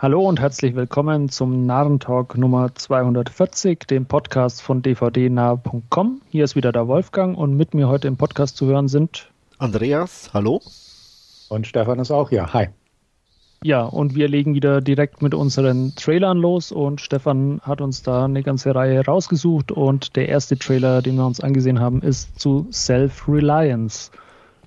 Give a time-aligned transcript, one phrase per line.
[0.00, 6.22] Hallo und herzlich willkommen zum Narrentalk Nummer 240, dem Podcast von dvdnah.com.
[6.28, 10.30] Hier ist wieder der Wolfgang und mit mir heute im Podcast zu hören sind Andreas,
[10.32, 10.62] hallo.
[11.48, 12.52] Und Stefan ist auch hier.
[12.52, 12.68] Hi.
[13.64, 18.26] Ja, und wir legen wieder direkt mit unseren Trailern los und Stefan hat uns da
[18.26, 22.68] eine ganze Reihe rausgesucht und der erste Trailer, den wir uns angesehen haben, ist zu
[22.70, 24.12] Self-Reliance.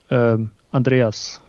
[0.09, 1.39] Ähm, Andreas,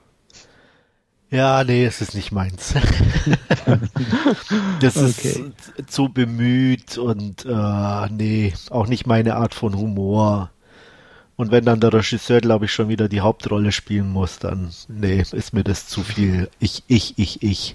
[1.32, 2.74] ja, nee, es ist nicht meins.
[4.80, 5.52] das okay.
[5.76, 10.50] ist zu bemüht und äh, nee, auch nicht meine Art von Humor.
[11.36, 15.22] Und wenn dann der Regisseur, glaube ich, schon wieder die Hauptrolle spielen muss, dann nee,
[15.22, 16.50] ist mir das zu viel.
[16.60, 17.74] Ich, ich, ich, ich.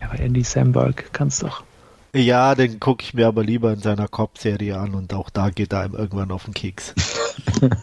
[0.00, 1.64] Ja, aber Andy Samberg kann's doch.
[2.12, 5.72] Ja, den gucke ich mir aber lieber in seiner Cop-Serie an und auch da geht
[5.72, 6.94] er ihm irgendwann auf den Keks.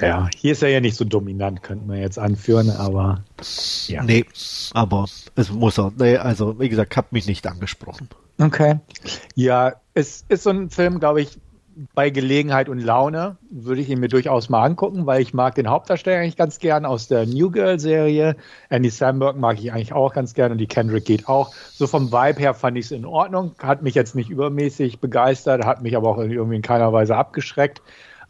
[0.00, 3.22] Ja, hier ist er ja nicht so dominant, könnte man jetzt anführen, aber
[3.86, 4.02] ja.
[4.02, 4.24] Nee,
[4.72, 5.06] aber
[5.36, 8.08] es muss auch, nee, also wie gesagt, hat mich nicht angesprochen.
[8.38, 8.80] Okay.
[9.34, 11.38] Ja, es ist so ein Film, glaube ich,
[11.94, 15.68] bei Gelegenheit und Laune würde ich ihn mir durchaus mal angucken, weil ich mag den
[15.68, 18.36] Hauptdarsteller eigentlich ganz gern aus der New Girl Serie.
[18.68, 21.52] Andy Samberg mag ich eigentlich auch ganz gern und die Kendrick geht auch.
[21.72, 25.64] So vom Vibe her fand ich es in Ordnung, hat mich jetzt nicht übermäßig begeistert,
[25.64, 27.82] hat mich aber auch irgendwie in keiner Weise abgeschreckt.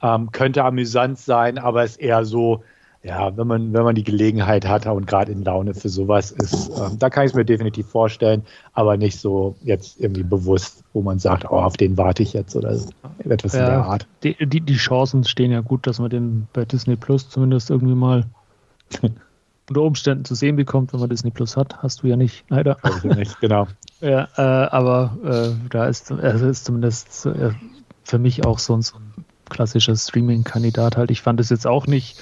[0.04, 2.62] Ähm, könnte amüsant sein, aber ist eher so,
[3.02, 6.70] ja, wenn man, wenn man die Gelegenheit hat und gerade in Laune für sowas ist,
[6.70, 8.42] ähm, da kann ich es mir definitiv vorstellen,
[8.74, 12.54] aber nicht so jetzt irgendwie bewusst, wo man sagt, oh, auf den warte ich jetzt
[12.54, 12.78] oder
[13.18, 14.06] etwas ja, in der Art.
[14.24, 17.94] Die, die, die Chancen stehen ja gut, dass man den bei Disney Plus zumindest irgendwie
[17.94, 18.24] mal
[19.68, 21.82] unter Umständen zu sehen bekommt, wenn man Disney Plus hat.
[21.82, 22.76] Hast du ja nicht, leider.
[22.82, 23.68] Also nicht, genau.
[24.02, 27.52] ja, äh, aber äh, da ist, also ist zumindest äh,
[28.02, 29.13] für mich auch so ein, so ein
[29.48, 31.10] klassischer Streaming-Kandidat halt.
[31.10, 32.16] Ich fand es jetzt auch nicht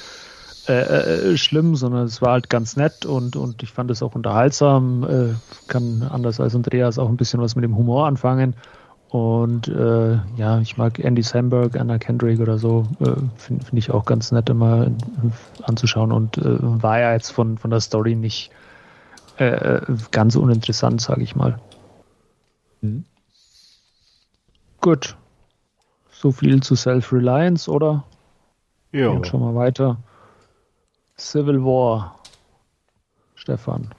[0.69, 4.15] äh, äh, schlimm, sondern es war halt ganz nett und, und ich fand es auch
[4.15, 5.03] unterhaltsam.
[5.03, 5.35] Äh,
[5.67, 8.55] kann anders als Andreas auch ein bisschen was mit dem Humor anfangen.
[9.09, 13.91] Und äh, ja, ich mag Andy Samberg, Anna Kendrick oder so, äh, finde find ich
[13.91, 14.91] auch ganz nett immer
[15.65, 18.51] anzuschauen und äh, war ja jetzt von, von der Story nicht
[19.37, 19.81] äh,
[20.13, 21.59] ganz uninteressant, sage ich mal.
[22.81, 23.05] Mhm.
[24.81, 25.17] Gut,
[26.23, 28.05] so viel zu Self-Reliance, oder?
[28.93, 29.09] Ja.
[29.09, 29.99] Und schon mal weiter.
[31.19, 32.19] Civil War.
[33.35, 33.93] Stefan.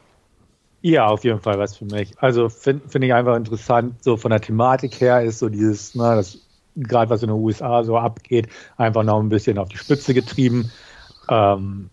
[0.82, 2.14] Ja, auf jeden Fall was für mich.
[2.20, 6.16] Also finde find ich einfach interessant, so von der Thematik her ist so dieses, ne,
[6.16, 6.40] das
[6.76, 8.48] gerade was in den USA so abgeht,
[8.78, 10.72] einfach noch ein bisschen auf die Spitze getrieben.
[11.30, 11.90] Ähm,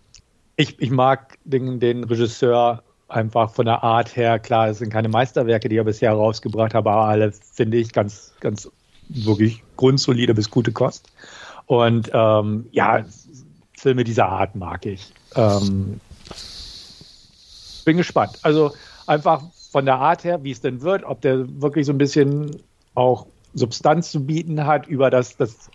[0.55, 5.09] ich, ich mag den, den Regisseur einfach von der Art her, klar, es sind keine
[5.09, 8.69] Meisterwerke, die er bisher rausgebracht hat, aber alle finde ich ganz, ganz
[9.09, 11.11] wirklich grundsolide bis gute Kost.
[11.65, 13.05] Und ähm, ja,
[13.77, 15.13] Filme dieser Art mag ich.
[15.35, 15.99] Ähm,
[17.85, 18.37] bin gespannt.
[18.43, 18.73] Also
[19.07, 22.57] einfach von der Art her, wie es denn wird, ob der wirklich so ein bisschen
[22.93, 25.69] auch Substanz zu bieten hat über das, das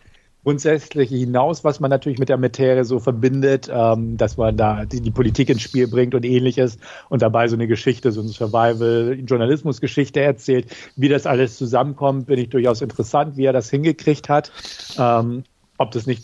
[0.46, 5.00] Grundsätzliche hinaus, was man natürlich mit der Materie so verbindet, ähm, dass man da die,
[5.00, 10.20] die, Politik ins Spiel bringt und ähnliches und dabei so eine Geschichte, so eine Survival-Journalismus-Geschichte
[10.20, 10.68] erzählt.
[10.94, 14.52] Wie das alles zusammenkommt, bin ich durchaus interessant, wie er das hingekriegt hat.
[14.96, 15.42] Ähm,
[15.78, 16.22] ob das nicht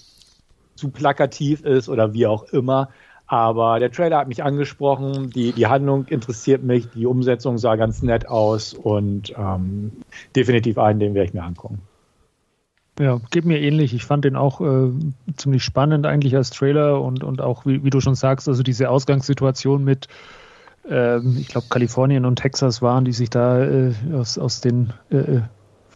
[0.76, 2.90] zu plakativ ist oder wie auch immer.
[3.26, 8.02] Aber der Trailer hat mich angesprochen, die, die Handlung interessiert mich, die Umsetzung sah ganz
[8.02, 9.90] nett aus und ähm,
[10.36, 11.80] definitiv einen, den werde ich mir angucken.
[12.98, 13.94] Ja, geht mir ähnlich.
[13.94, 14.90] Ich fand den auch äh,
[15.36, 18.90] ziemlich spannend eigentlich als Trailer und, und auch, wie, wie du schon sagst, also diese
[18.90, 20.08] Ausgangssituation mit,
[20.88, 25.16] äh, ich glaube, Kalifornien und Texas waren, die sich da äh, aus, aus den äh,
[25.16, 25.42] äh,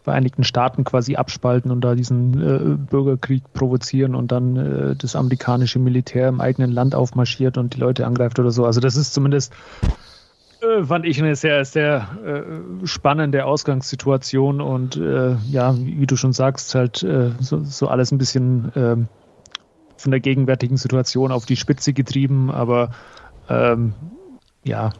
[0.03, 6.29] Vereinigten Staaten quasi abspalten und da diesen äh, Bürgerkrieg provozieren und dann das amerikanische Militär
[6.29, 8.65] im eigenen Land aufmarschiert und die Leute angreift oder so.
[8.65, 9.87] Also das ist zumindest äh,
[10.85, 16.73] fand ich eine sehr, sehr äh, spannende Ausgangssituation und äh, ja, wie, du schon sagst,
[16.75, 19.07] halt äh, so, so, alles ein bisschen ähm,
[19.97, 22.91] von der gegenwärtigen Situation auf die Spitze getrieben, aber
[23.49, 23.93] ähm,
[24.63, 24.93] ja,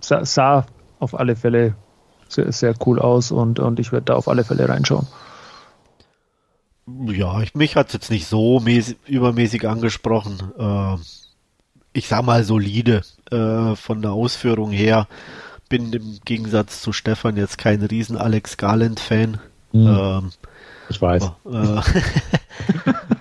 [0.00, 0.66] sah, sah,
[0.98, 1.74] auf alle Fälle
[2.28, 5.06] sehr, sehr cool aus und, und ich werde da auf alle Fälle reinschauen.
[7.06, 10.52] Ja, ich, mich hat es jetzt nicht so mäßig, übermäßig angesprochen.
[10.58, 10.96] Äh,
[11.92, 15.06] ich sag mal, solide äh, von der Ausführung her.
[15.68, 19.38] Bin im Gegensatz zu Stefan jetzt kein riesen Alex Garland-Fan.
[19.72, 19.86] Mhm.
[19.86, 20.30] Ähm,
[20.88, 21.30] ich weiß.
[21.52, 21.80] äh,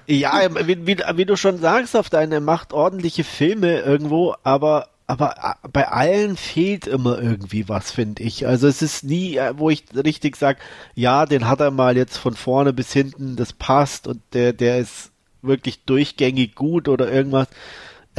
[0.13, 0.31] ja,
[0.65, 5.67] wie, wie, wie, du schon sagst, auf deine macht ordentliche Filme irgendwo, aber aber äh,
[5.71, 8.45] bei allen fehlt immer irgendwie was, finde ich.
[8.45, 10.59] Also es ist nie, äh, wo ich richtig sage,
[10.93, 14.77] ja, den hat er mal jetzt von vorne bis hinten, das passt und der, der
[14.77, 15.11] ist
[15.41, 17.47] wirklich durchgängig gut oder irgendwas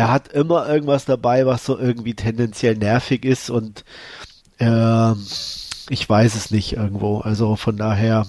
[0.01, 3.85] er hat immer irgendwas dabei, was so irgendwie tendenziell nervig ist und
[4.57, 5.13] äh,
[5.91, 7.19] ich weiß es nicht irgendwo.
[7.19, 8.27] Also von daher,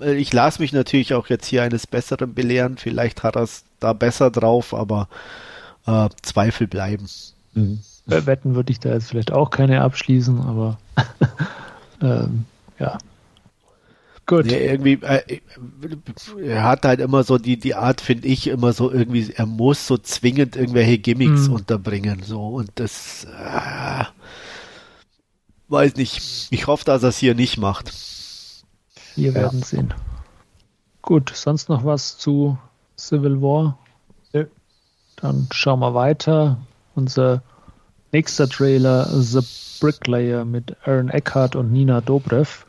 [0.00, 2.76] äh, ich lasse mich natürlich auch jetzt hier eines Besseren belehren.
[2.76, 5.06] Vielleicht hat er es da besser drauf, aber
[5.86, 7.06] äh, Zweifel bleiben.
[7.54, 7.78] Mhm.
[8.06, 10.76] Wetten würde ich da jetzt vielleicht auch keine abschließen, aber
[12.02, 12.46] ähm,
[12.80, 12.98] ja.
[14.30, 14.46] Gut.
[14.46, 15.40] Nee, irgendwie, äh,
[16.40, 19.88] er hat halt immer so die, die Art, finde ich, immer so irgendwie, er muss
[19.88, 21.54] so zwingend irgendwelche Gimmicks mhm.
[21.54, 24.04] unterbringen, so, und das, äh,
[25.66, 26.46] weiß nicht.
[26.52, 27.92] Ich hoffe, dass er es hier nicht macht.
[29.16, 29.66] Wir werden ja.
[29.66, 29.94] sehen.
[31.02, 32.56] Gut, sonst noch was zu
[32.96, 33.80] Civil War?
[34.32, 34.44] Ja.
[35.16, 36.58] Dann schauen wir weiter.
[36.94, 37.42] Unser
[38.12, 39.40] nächster Trailer, The
[39.80, 42.64] Bricklayer mit Aaron Eckhart und Nina Dobrev.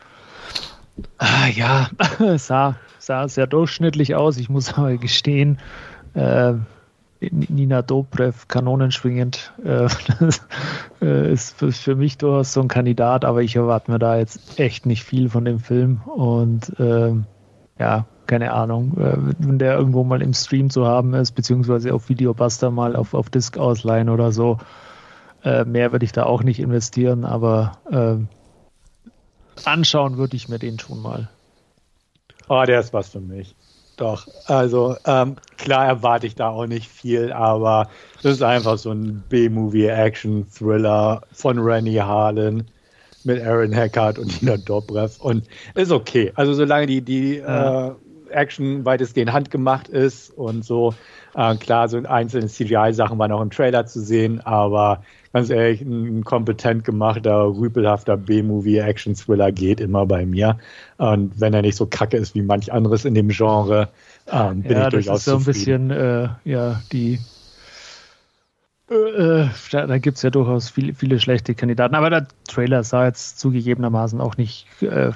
[1.18, 1.90] Ah, ja,
[2.38, 4.38] sah, sah sehr durchschnittlich aus.
[4.38, 5.60] Ich muss aber gestehen,
[6.14, 6.54] äh,
[7.30, 9.88] Nina Dobrev kanonenschwingend äh,
[11.06, 14.88] äh, ist für, mich durchaus so ein Kandidat, aber ich erwarte mir da jetzt echt
[14.88, 17.14] nicht viel von dem Film und äh,
[17.80, 22.10] ja, keine Ahnung, äh, wenn der irgendwo mal im Stream zu haben ist, beziehungsweise auf
[22.10, 24.58] Videobuster mal auf, auf Disc ausleihen oder so,
[25.44, 28.16] äh, mehr würde ich da auch nicht investieren, aber äh,
[29.68, 31.30] anschauen würde ich mir den schon mal.
[32.50, 33.56] Oh, der ist was für mich.
[33.98, 37.90] Doch, also ähm, klar erwarte ich da auch nicht viel, aber
[38.24, 42.66] das ist einfach so ein B-Movie-Action-Thriller von Rennie Harlan
[43.24, 46.32] mit Aaron Hackard und Nina Dobrev und ist okay.
[46.36, 47.90] Also solange die, die ja.
[47.90, 47.92] äh,
[48.32, 50.96] Action weitestgehend handgemacht ist und so,
[51.36, 56.24] äh, klar, so einzelne CGI-Sachen waren auch im Trailer zu sehen, aber ganz ehrlich, ein
[56.24, 60.60] kompetent gemachter, rüpelhafter B-Movie-Action-Thriller geht immer bei mir.
[60.98, 63.90] Und wenn er nicht so kacke ist wie manch anderes in dem Genre,
[64.32, 65.40] ähm, bin ja, ich durchaus zufrieden.
[65.46, 67.20] Das ist so ein bisschen, äh, ja, die
[68.92, 72.84] äh, äh, da, da gibt es ja durchaus viele, viele schlechte Kandidaten, aber der Trailer
[72.84, 75.12] sah jetzt zugegebenermaßen auch nicht äh,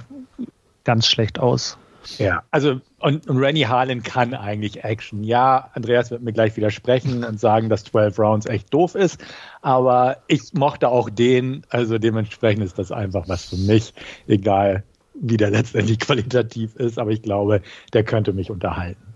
[0.85, 1.77] ganz schlecht aus.
[2.17, 5.23] Ja, also und, und Rennie Harlan kann eigentlich Action.
[5.23, 9.23] Ja, Andreas wird mir gleich widersprechen und sagen, dass 12 Rounds echt doof ist,
[9.61, 13.93] aber ich mochte auch den, also dementsprechend ist das einfach was für mich,
[14.27, 17.61] egal wie der letztendlich qualitativ ist, aber ich glaube,
[17.93, 19.15] der könnte mich unterhalten.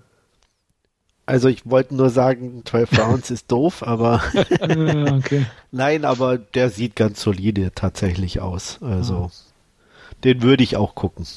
[1.29, 4.23] Also ich wollte nur sagen, 12 Rounds ist doof, aber
[4.61, 5.45] okay.
[5.71, 8.79] nein, aber der sieht ganz solide tatsächlich aus.
[8.81, 9.31] Also ah.
[10.23, 11.27] den würde ich auch gucken.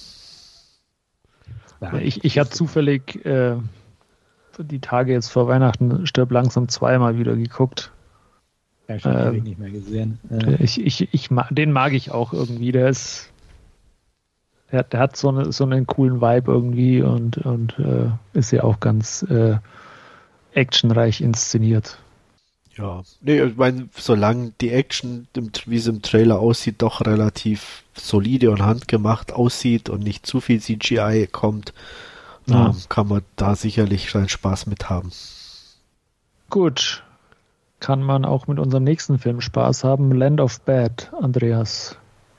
[1.82, 3.56] Ja, ich ich habe zufällig äh,
[4.58, 7.90] die Tage jetzt vor Weihnachten Stirb langsam zweimal wieder geguckt.
[8.88, 10.19] Ja, schon äh, nicht mehr gesehen.
[10.31, 10.61] Ja.
[10.61, 12.73] Ich, ich, ich, den mag ich auch irgendwie.
[12.73, 13.31] Der ist,
[14.70, 18.64] der, der hat so, eine, so einen coolen Vibe irgendwie und, und äh, ist ja
[18.64, 19.56] auch ganz äh,
[20.52, 21.99] actionreich inszeniert.
[22.76, 25.26] Ja, nee, ich meine, solange die Action,
[25.66, 30.60] wie es im Trailer aussieht, doch relativ solide und handgemacht aussieht und nicht zu viel
[30.60, 31.74] CGI kommt,
[32.46, 32.69] ja.
[32.69, 35.12] ähm, kann man da sicherlich seinen Spaß mit haben.
[36.48, 37.02] Gut.
[37.80, 40.12] Kann man auch mit unserem nächsten Film Spaß haben?
[40.12, 41.96] Land of Bad, Andreas.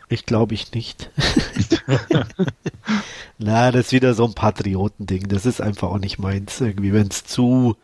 [0.08, 1.12] Ich glaube ich nicht.
[3.38, 5.28] Na, das ist wieder so ein Patriotending.
[5.28, 6.62] Das ist einfach auch nicht meins.
[6.62, 7.76] Irgendwie, wenn es zu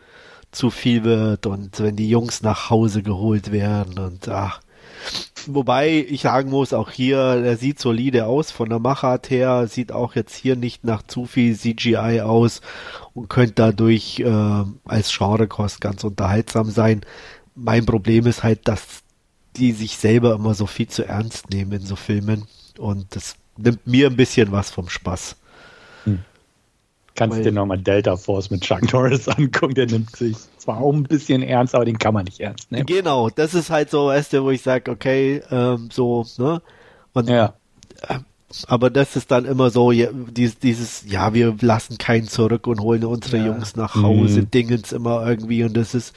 [0.51, 4.61] zu viel wird und wenn die Jungs nach Hause geholt werden und ach.
[5.45, 9.91] Wobei ich sagen muss, auch hier, er sieht solide aus von der Machart her, sieht
[9.91, 12.61] auch jetzt hier nicht nach zu viel CGI aus
[13.13, 17.01] und könnte dadurch äh, als Genrekost ganz unterhaltsam sein.
[17.55, 19.03] Mein Problem ist halt, dass
[19.55, 23.87] die sich selber immer so viel zu ernst nehmen in so Filmen und das nimmt
[23.87, 25.37] mir ein bisschen was vom Spaß.
[27.19, 30.93] Kannst Weil, dir nochmal Delta Force mit Chuck Norris angucken, der nimmt sich zwar auch
[30.93, 32.85] ein bisschen ernst, aber den kann man nicht ernst nehmen.
[32.85, 36.61] Genau, das ist halt so, weißt du, wo ich sage, okay, ähm, so, ne?
[37.11, 37.55] Und, ja.
[38.07, 38.19] Äh,
[38.67, 42.79] aber das ist dann immer so, ja, dieses, dieses, ja, wir lassen keinen zurück und
[42.79, 43.47] holen unsere ja.
[43.47, 44.51] Jungs nach Hause, mhm.
[44.51, 46.15] Dingens immer irgendwie und das ist,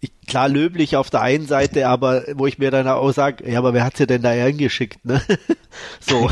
[0.00, 3.58] ich, klar löblich auf der einen Seite, aber wo ich mir dann auch sage, ja,
[3.58, 5.20] aber wer hat sie denn da hingeschickt, ne?
[6.00, 6.30] so.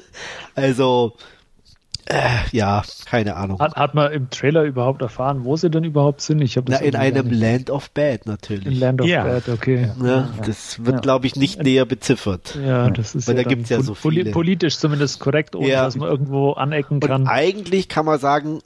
[0.56, 1.14] also,
[2.06, 3.58] äh, ja, keine Ahnung.
[3.60, 6.42] Hat, hat man im Trailer überhaupt erfahren, wo sie denn überhaupt sind?
[6.42, 8.66] Ich habe Na, in einem Land of Bad natürlich.
[8.66, 9.24] In Land of ja.
[9.24, 9.90] Bad, okay.
[10.00, 10.28] Ja, ja.
[10.44, 12.58] Das wird, glaube ich, nicht näher beziffert.
[12.62, 14.30] Ja, das ist Weil da gibt's ja so viele.
[14.32, 17.22] Politisch zumindest korrekt, ohne dass man irgendwo anecken kann.
[17.22, 18.60] Und eigentlich kann man sagen,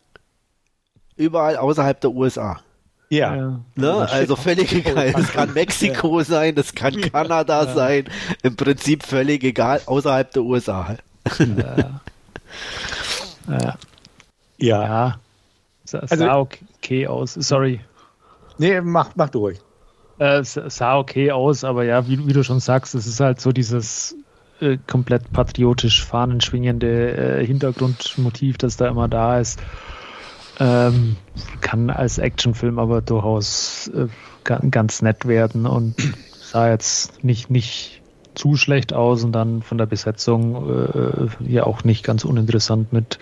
[1.17, 2.61] überall außerhalb der USA.
[3.09, 3.37] Ja.
[3.37, 3.61] ja.
[3.77, 4.09] Ne?
[4.11, 5.15] Also völlig egal.
[5.17, 7.75] Es kann Mexiko sein, es kann Kanada ja.
[7.75, 8.05] sein.
[8.43, 10.97] Im Prinzip völlig egal, außerhalb der USA.
[11.39, 12.01] Ja.
[13.49, 13.79] Ja.
[14.59, 15.21] Ja.
[15.85, 17.35] Sah, also, okay aus.
[17.35, 17.81] Sorry.
[18.59, 19.59] Nee, mach, mach durch.
[20.19, 23.41] Äh, es sah okay aus, aber ja, wie, wie, du schon sagst, es ist halt
[23.41, 24.17] so dieses
[24.61, 29.61] äh, komplett patriotisch fahnenschwingende äh, Hintergrundmotiv, das da immer da ist.
[30.61, 31.17] Ähm,
[31.61, 34.09] kann als Actionfilm aber durchaus äh,
[34.43, 35.95] ganz nett werden und
[36.33, 37.98] sah jetzt nicht, nicht
[38.39, 43.19] zu schlecht aus und dann von der Besetzung äh, ja auch nicht ganz uninteressant mit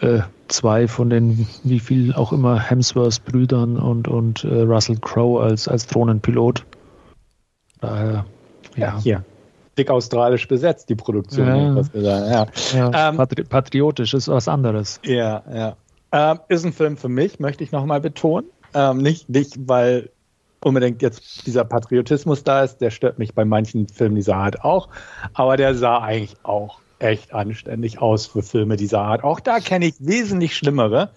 [0.00, 5.66] äh, zwei von den, wie viel auch immer, Hemsworth-Brüdern und, und äh, Russell Crowe als,
[5.66, 6.64] als Drohnenpilot.
[7.80, 8.26] Daher,
[8.76, 8.86] ja.
[8.86, 9.00] ja.
[9.00, 9.24] Hier.
[9.78, 11.46] Dick australisch besetzt, die Produktion.
[11.46, 11.74] Ja.
[11.74, 12.30] Was wir sagen.
[12.30, 12.46] Ja.
[12.74, 15.00] ja ähm, patri patriotisch ist was anderes.
[15.04, 15.76] Ja, ja.
[16.12, 18.46] Ähm, ist ein Film für mich, möchte ich nochmal betonen.
[18.74, 20.10] Ähm, nicht, nicht, weil
[20.64, 24.88] unbedingt jetzt dieser Patriotismus da ist, der stört mich bei manchen Filmen dieser Art auch,
[25.34, 29.24] aber der sah eigentlich auch echt anständig aus für Filme dieser Art.
[29.24, 31.10] Auch da kenne ich wesentlich schlimmere.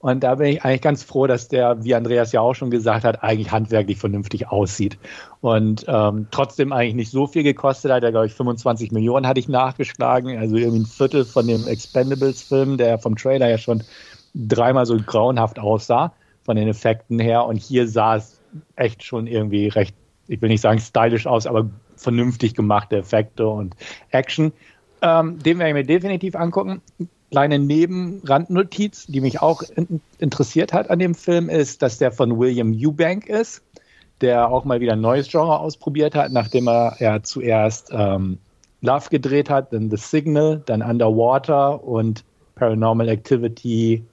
[0.00, 3.04] Und da bin ich eigentlich ganz froh, dass der, wie Andreas ja auch schon gesagt
[3.04, 4.96] hat, eigentlich handwerklich vernünftig aussieht.
[5.40, 8.04] Und ähm, trotzdem eigentlich nicht so viel gekostet hat.
[8.04, 10.38] Der, glaube ich, 25 Millionen hatte ich nachgeschlagen.
[10.38, 13.82] Also irgendwie ein Viertel von dem Expendables-Film, der vom Trailer ja schon
[14.34, 16.12] dreimal so grauenhaft aussah,
[16.44, 17.44] von den Effekten her.
[17.46, 18.37] Und hier sah es
[18.76, 19.94] echt schon irgendwie recht,
[20.26, 23.74] ich will nicht sagen stylisch aus, aber vernünftig gemachte Effekte und
[24.10, 24.52] Action.
[25.02, 26.82] Ähm, den werde ich mir definitiv angucken.
[27.30, 32.38] Kleine Nebenrandnotiz, die mich auch in, interessiert hat an dem Film, ist, dass der von
[32.38, 33.62] William Eubank ist,
[34.20, 38.38] der auch mal wieder ein neues Genre ausprobiert hat, nachdem er ja zuerst ähm,
[38.80, 42.24] Love gedreht hat, dann The Signal, dann Underwater und
[42.54, 44.04] Paranormal Activity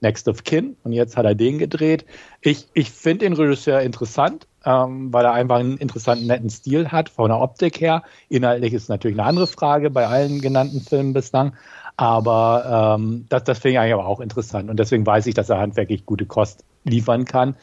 [0.00, 0.76] Next of Kin.
[0.84, 2.04] Und jetzt hat er den gedreht.
[2.40, 7.08] Ich, ich finde den Regisseur interessant ähm, weil er einfach einen interessanten, netten Stil hat,
[7.08, 8.02] von der Optik her.
[8.28, 11.54] Inhaltlich ist natürlich eine andere Frage bei allen genannten Filmen bislang.
[11.96, 14.68] Aber ähm, das, das finde ich eigentlich auch interessant.
[14.68, 17.56] Und deswegen weiß ich, dass er handwerklich gute Kost liefern kann.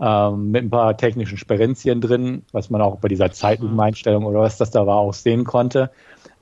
[0.00, 4.58] Ähm, mit ein paar technischen Sperenzien drin, was man auch bei dieser Zeitlupeneinstellung oder was
[4.58, 5.90] das da war, auch sehen konnte.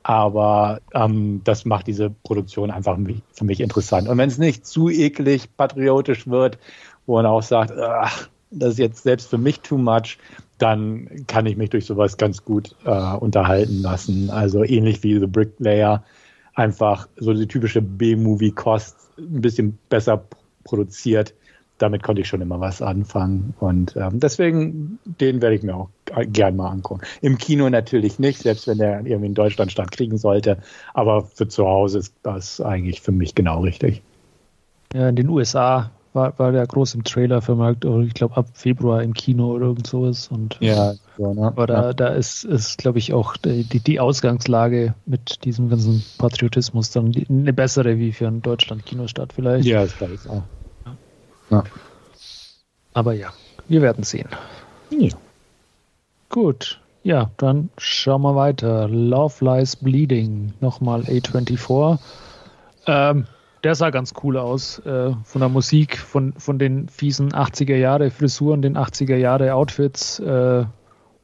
[0.02, 2.98] Aber ähm, das macht diese Produktion einfach
[3.32, 4.08] für mich interessant.
[4.08, 6.58] Und wenn es nicht zu eklig patriotisch wird,
[7.06, 10.18] wo man auch sagt, ach, das ist jetzt selbst für mich too much,
[10.58, 14.30] dann kann ich mich durch sowas ganz gut äh, unterhalten lassen.
[14.30, 16.02] Also ähnlich wie The Bricklayer,
[16.54, 20.24] einfach so die typische B-Movie-Kost, ein bisschen besser
[20.64, 21.34] produziert.
[21.80, 23.54] Damit konnte ich schon immer was anfangen.
[23.58, 25.88] Und ähm, deswegen, den werde ich mir auch
[26.26, 27.00] gern mal angucken.
[27.22, 30.58] Im Kino natürlich nicht, selbst wenn der irgendwie in Deutschland kriegen sollte.
[30.94, 34.02] Aber für zu Hause ist das eigentlich für mich genau richtig.
[34.92, 39.02] Ja, in den USA war, war der groß im Trailer vermarkt, ich glaube ab Februar
[39.02, 40.28] im Kino oder irgend sowas.
[40.28, 41.46] Und, ja, so, ne?
[41.46, 41.92] aber da, ja.
[41.92, 47.52] da ist, ist glaube ich, auch die, die Ausgangslage mit diesem ganzen Patriotismus dann eine
[47.52, 49.66] bessere wie für einen Deutschland-Kinostart vielleicht.
[49.66, 50.42] Ja, das glaube ich auch.
[51.50, 51.64] Ja.
[52.94, 53.32] Aber ja,
[53.68, 54.28] wir werden sehen.
[54.90, 55.16] Ja.
[56.28, 56.80] Gut.
[57.02, 58.88] Ja, dann schauen wir weiter.
[58.88, 60.52] Love Lies Bleeding.
[60.60, 61.98] Nochmal A24.
[62.86, 63.26] Ähm,
[63.64, 64.78] der sah ganz cool aus.
[64.80, 70.18] Äh, von der Musik, von, von den fiesen 80er Jahre Frisuren, den 80er Jahre Outfits
[70.18, 70.64] äh,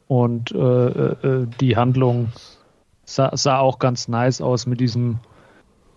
[0.08, 2.28] und äh, äh, die Handlung
[3.04, 5.18] sah, sah, auch ganz nice aus mit diesem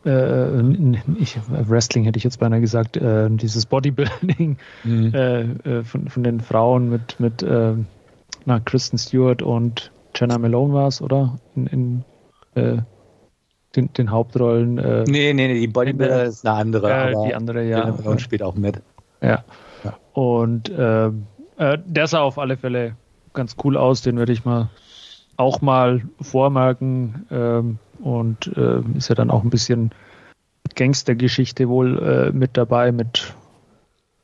[0.06, 0.62] äh,
[1.18, 5.84] ich, Wrestling hätte ich jetzt beinahe gesagt, äh, dieses Bodybuilding mhm.
[5.86, 7.46] von, von den Frauen mit, mit
[8.46, 11.40] na, Kristen Stewart und Jenna Malone war es, oder?
[11.56, 12.04] In, in
[13.76, 14.78] den, den Hauptrollen.
[14.78, 16.92] Äh, nee, nee, nee, die Bodybuilder ist eine andere.
[16.92, 17.90] Äh, die andere, ja.
[17.90, 18.82] Und spielt auch mit.
[19.22, 19.44] Ja.
[19.84, 19.98] ja.
[20.14, 22.96] Und äh, äh, der sah auf alle Fälle
[23.34, 24.02] ganz cool aus.
[24.02, 24.70] Den werde ich mal
[25.38, 27.28] auch mal vormerken.
[27.32, 29.92] Ähm, und äh, ist ja dann auch ein bisschen
[30.76, 33.34] Gangstergeschichte wohl äh, mit dabei, mit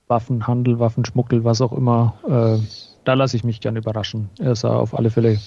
[0.07, 2.15] Waffenhandel, Waffenschmuggel, was auch immer.
[2.27, 2.63] Äh,
[3.03, 4.29] da lasse ich mich gern überraschen.
[4.39, 5.39] Er sah auf alle Fälle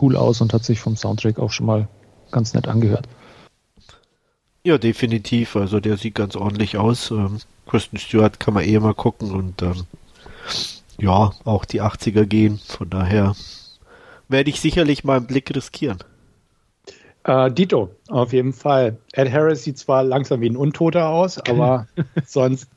[0.00, 1.88] cool aus und hat sich vom Soundtrack auch schon mal
[2.30, 3.08] ganz nett angehört.
[4.64, 5.56] Ja, definitiv.
[5.56, 7.10] Also der sieht ganz ordentlich aus.
[7.10, 9.84] Ähm, Kristen Stewart kann man eh mal gucken und ähm,
[10.98, 12.60] ja, auch die 80er gehen.
[12.66, 13.34] Von daher
[14.28, 15.98] werde ich sicherlich mal einen Blick riskieren.
[17.26, 18.98] Äh, Dito, auf jeden Fall.
[19.12, 21.88] Ed Harris sieht zwar langsam wie ein Untoter aus, aber
[22.24, 22.68] sonst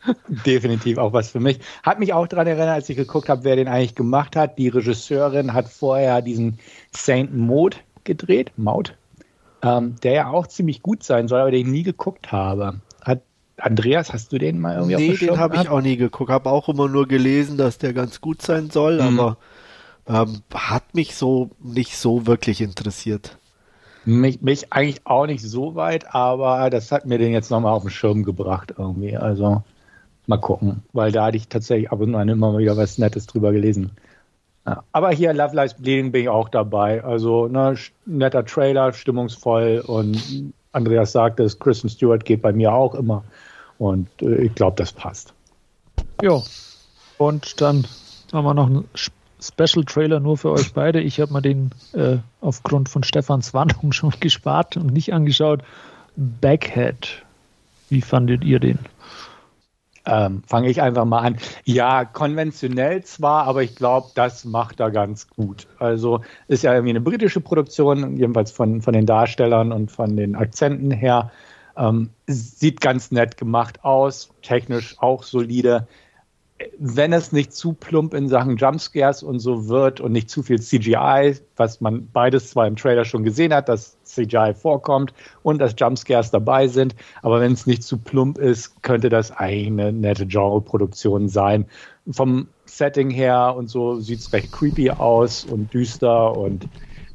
[0.44, 1.60] definitiv auch was für mich.
[1.84, 4.58] Hat mich auch daran erinnert, als ich geguckt habe, wer den eigentlich gemacht hat.
[4.58, 6.58] Die Regisseurin hat vorher diesen
[6.92, 8.52] Saint Maud gedreht.
[8.58, 8.98] Maud,
[9.62, 12.82] ähm, der ja auch ziemlich gut sein soll, aber den ich nie geguckt habe.
[13.04, 13.22] Hat,
[13.58, 16.32] Andreas, hast du den mal irgendwie Nee, den habe ich auch nie geguckt.
[16.32, 19.20] Habe auch immer nur gelesen, dass der ganz gut sein soll, mhm.
[19.20, 19.38] aber
[20.08, 23.38] ähm, hat mich so nicht so wirklich interessiert.
[24.10, 27.84] Mich, mich eigentlich auch nicht so weit, aber das hat mir den jetzt nochmal auf
[27.84, 29.16] den Schirm gebracht irgendwie.
[29.16, 29.62] Also
[30.26, 33.52] mal gucken, weil da hatte ich tatsächlich ab und an immer wieder was Nettes drüber
[33.52, 33.92] gelesen.
[34.66, 37.04] Ja, aber hier Love Lies Bleeding bin ich auch dabei.
[37.04, 37.76] Also ne,
[38.06, 43.24] netter Trailer, stimmungsvoll und Andreas sagte es, Kristen Stewart geht bei mir auch immer
[43.78, 45.34] und äh, ich glaube, das passt.
[46.22, 46.42] Ja,
[47.20, 47.86] und dann
[48.34, 48.90] haben wir noch einen
[49.42, 51.00] Special Trailer nur für euch beide.
[51.02, 55.64] Ich habe mir den äh, aufgrund von Stefans Warnung schon gespart und nicht angeschaut.
[56.16, 57.24] Backhead.
[57.90, 58.80] Wie fandet ihr den?
[60.06, 61.38] Ähm, Fange ich einfach mal an.
[61.66, 65.68] Ja, konventionell zwar, aber ich glaube, das macht er ganz gut.
[65.78, 70.36] Also ist ja irgendwie eine britische Produktion, jedenfalls von, von den Darstellern und von den
[70.36, 71.32] Akzenten her.
[71.78, 75.88] Ähm, sieht ganz nett gemacht aus, technisch auch solide
[76.78, 80.62] wenn es nicht zu plump in Sachen Jumpscares und so wird und nicht zu viel
[80.62, 85.76] CGI, was man beides zwar im Trailer schon gesehen hat, dass CGI vorkommt und dass
[85.78, 91.30] Jumpscares dabei sind, aber wenn es nicht zu plump ist, könnte das eine nette Genre-Produktion
[91.30, 91.66] sein.
[92.10, 96.68] Vom Setting her und so sieht es recht creepy aus und düster und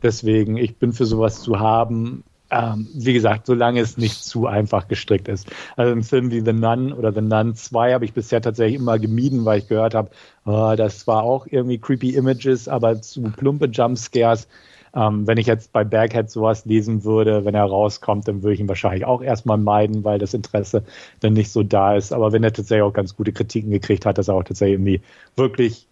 [0.03, 2.25] deswegen, ich bin für sowas zu haben.
[2.55, 5.51] Ähm, wie gesagt, solange es nicht zu einfach gestrickt ist.
[5.77, 9.01] Also ein Film wie The Nun oder The Nun 2 habe ich bisher tatsächlich immer
[9.01, 10.11] gemieden, weil ich gehört habe,
[10.45, 14.47] oh, das war auch irgendwie creepy Images, aber zu plumpe Jumpscares.
[14.95, 18.61] Ähm, wenn ich jetzt bei Baghead sowas lesen würde, wenn er rauskommt, dann würde ich
[18.61, 20.85] ihn wahrscheinlich auch erstmal meiden, weil das Interesse
[21.19, 22.13] dann nicht so da ist.
[22.13, 25.01] Aber wenn er tatsächlich auch ganz gute Kritiken gekriegt hat, dass er auch tatsächlich irgendwie
[25.35, 25.89] wirklich,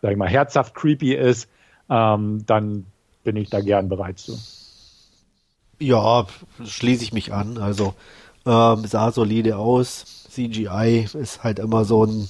[0.00, 1.50] sag ich mal, herzhaft creepy ist,
[1.90, 2.86] ähm, dann
[3.24, 4.38] bin ich da gern bereit zu.
[5.80, 6.26] Ja,
[6.64, 7.58] schließe ich mich an.
[7.58, 7.94] Also
[8.46, 10.26] ähm, sah solide aus.
[10.30, 12.28] CGI ist halt immer so ein,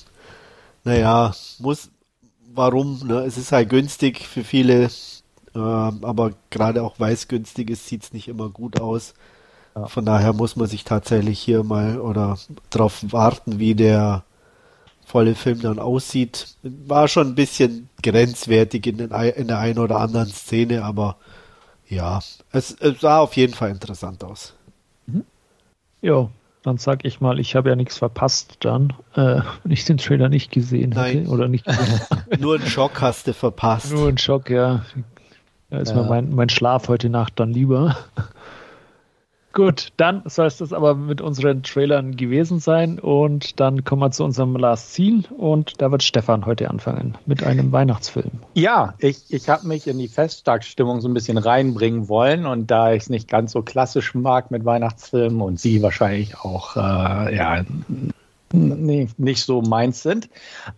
[0.84, 1.90] naja, muss,
[2.54, 3.06] warum?
[3.06, 3.20] Ne?
[3.20, 4.90] Es ist halt günstig für viele,
[5.54, 9.14] ähm, aber gerade auch weil es günstig ist, sieht es nicht immer gut aus.
[9.74, 9.86] Ja.
[9.86, 12.38] Von daher muss man sich tatsächlich hier mal oder
[12.70, 14.24] darauf warten, wie der
[15.06, 16.56] volle Film dann aussieht.
[16.62, 21.16] War schon ein bisschen grenzwertig in, den, in der einen oder anderen Szene, aber
[21.88, 22.20] ja,
[22.52, 24.54] es, es sah auf jeden Fall interessant aus.
[25.06, 25.24] Mhm.
[26.02, 26.28] Ja,
[26.62, 30.28] dann sag ich mal, ich habe ja nichts verpasst dann, äh, wenn ich den Trailer
[30.28, 31.18] nicht gesehen Nein.
[31.18, 31.66] hätte oder nicht
[32.38, 33.92] Nur einen Schock hast du verpasst.
[33.92, 34.84] Nur einen Schock, ja.
[35.70, 35.96] Da ist ja.
[35.96, 37.96] mir mein, mein Schlaf heute Nacht dann lieber.
[39.52, 42.98] Gut, dann soll es das aber mit unseren Trailern gewesen sein.
[42.98, 47.42] Und dann kommen wir zu unserem Last Scene und da wird Stefan heute anfangen mit
[47.42, 48.30] einem Weihnachtsfilm.
[48.54, 52.46] Ja, ich, ich habe mich in die Festtagsstimmung so ein bisschen reinbringen wollen.
[52.46, 56.76] Und da ich es nicht ganz so klassisch mag mit Weihnachtsfilmen und Sie wahrscheinlich auch
[56.76, 57.64] äh, ja,
[58.52, 60.28] nee, nicht so meins sind,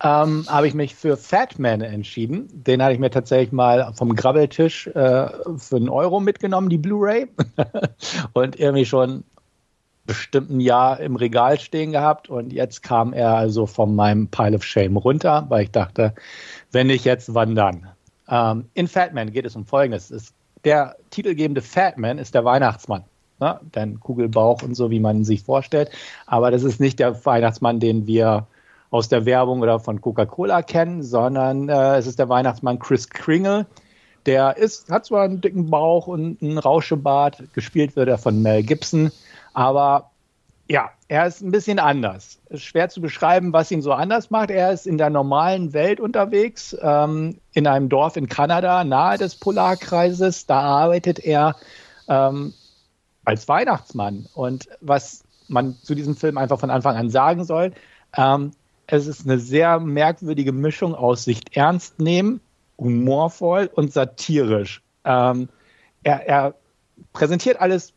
[0.02, 2.48] ähm, habe ich mich für Fatman entschieden.
[2.52, 7.28] Den hatte ich mir tatsächlich mal vom Grabbeltisch äh, für einen Euro mitgenommen, die Blu-ray.
[8.32, 9.24] und irgendwie schon
[10.06, 12.28] bestimmt ein Jahr im Regal stehen gehabt.
[12.28, 16.14] Und jetzt kam er also von meinem Pile of Shame runter, weil ich dachte,
[16.72, 17.88] wenn nicht jetzt, wann dann?
[18.28, 20.10] Ähm, in Fatman geht es um Folgendes.
[20.10, 20.32] Es,
[20.64, 23.04] der titelgebende Fatman ist der Weihnachtsmann
[23.40, 23.60] ne?
[23.72, 25.90] dein Kugelbauch und so, wie man sich vorstellt.
[26.26, 28.46] Aber das ist nicht der Weihnachtsmann, den wir
[28.90, 33.66] aus der Werbung oder von Coca-Cola kennen, sondern äh, es ist der Weihnachtsmann Chris Kringle.
[34.26, 38.62] Der ist, hat zwar einen dicken Bauch und einen Rauschebart, gespielt wird er von Mel
[38.62, 39.10] Gibson,
[39.54, 40.10] aber
[40.68, 42.38] ja, er ist ein bisschen anders.
[42.48, 44.50] Ist schwer zu beschreiben, was ihn so anders macht.
[44.50, 49.34] Er ist in der normalen Welt unterwegs, ähm, in einem Dorf in Kanada, nahe des
[49.34, 50.46] Polarkreises.
[50.46, 51.56] Da arbeitet er
[52.06, 52.54] ähm,
[53.24, 54.26] als Weihnachtsmann.
[54.34, 57.72] Und was man zu diesem Film einfach von Anfang an sagen soll,
[58.16, 58.52] ähm,
[58.86, 62.40] es ist eine sehr merkwürdige Mischung aus sich ernst nehmen,
[62.78, 64.82] humorvoll und satirisch.
[65.04, 65.48] Ähm,
[66.02, 66.54] er, er
[67.12, 67.92] präsentiert alles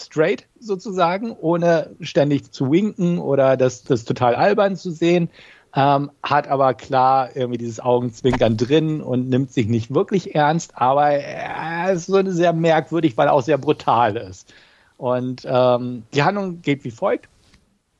[0.00, 5.30] straight sozusagen, ohne ständig zu winken oder das, das total albern zu sehen,
[5.76, 11.10] ähm, hat aber klar irgendwie dieses Augenzwinkern drin und nimmt sich nicht wirklich ernst, aber
[11.10, 14.52] er ist so sehr merkwürdig, weil er auch sehr brutal ist.
[14.96, 17.28] Und ähm, die Handlung geht wie folgt.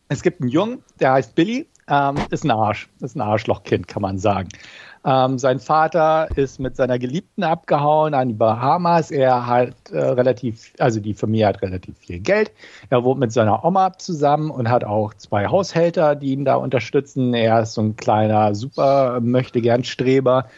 [0.08, 4.02] Es gibt einen Jungen, der heißt Billy, ähm, ist ein Arsch, ist ein Arschlochkind, kann
[4.02, 4.48] man sagen.
[5.04, 9.12] Ähm, sein Vater ist mit seiner Geliebten abgehauen an die Bahamas.
[9.12, 12.50] Er hat äh, relativ, also die Familie hat relativ viel Geld.
[12.90, 17.34] Er wohnt mit seiner Oma zusammen und hat auch zwei Haushälter, die ihn da unterstützen.
[17.34, 20.48] Er ist so ein kleiner, super möchte gern Streber,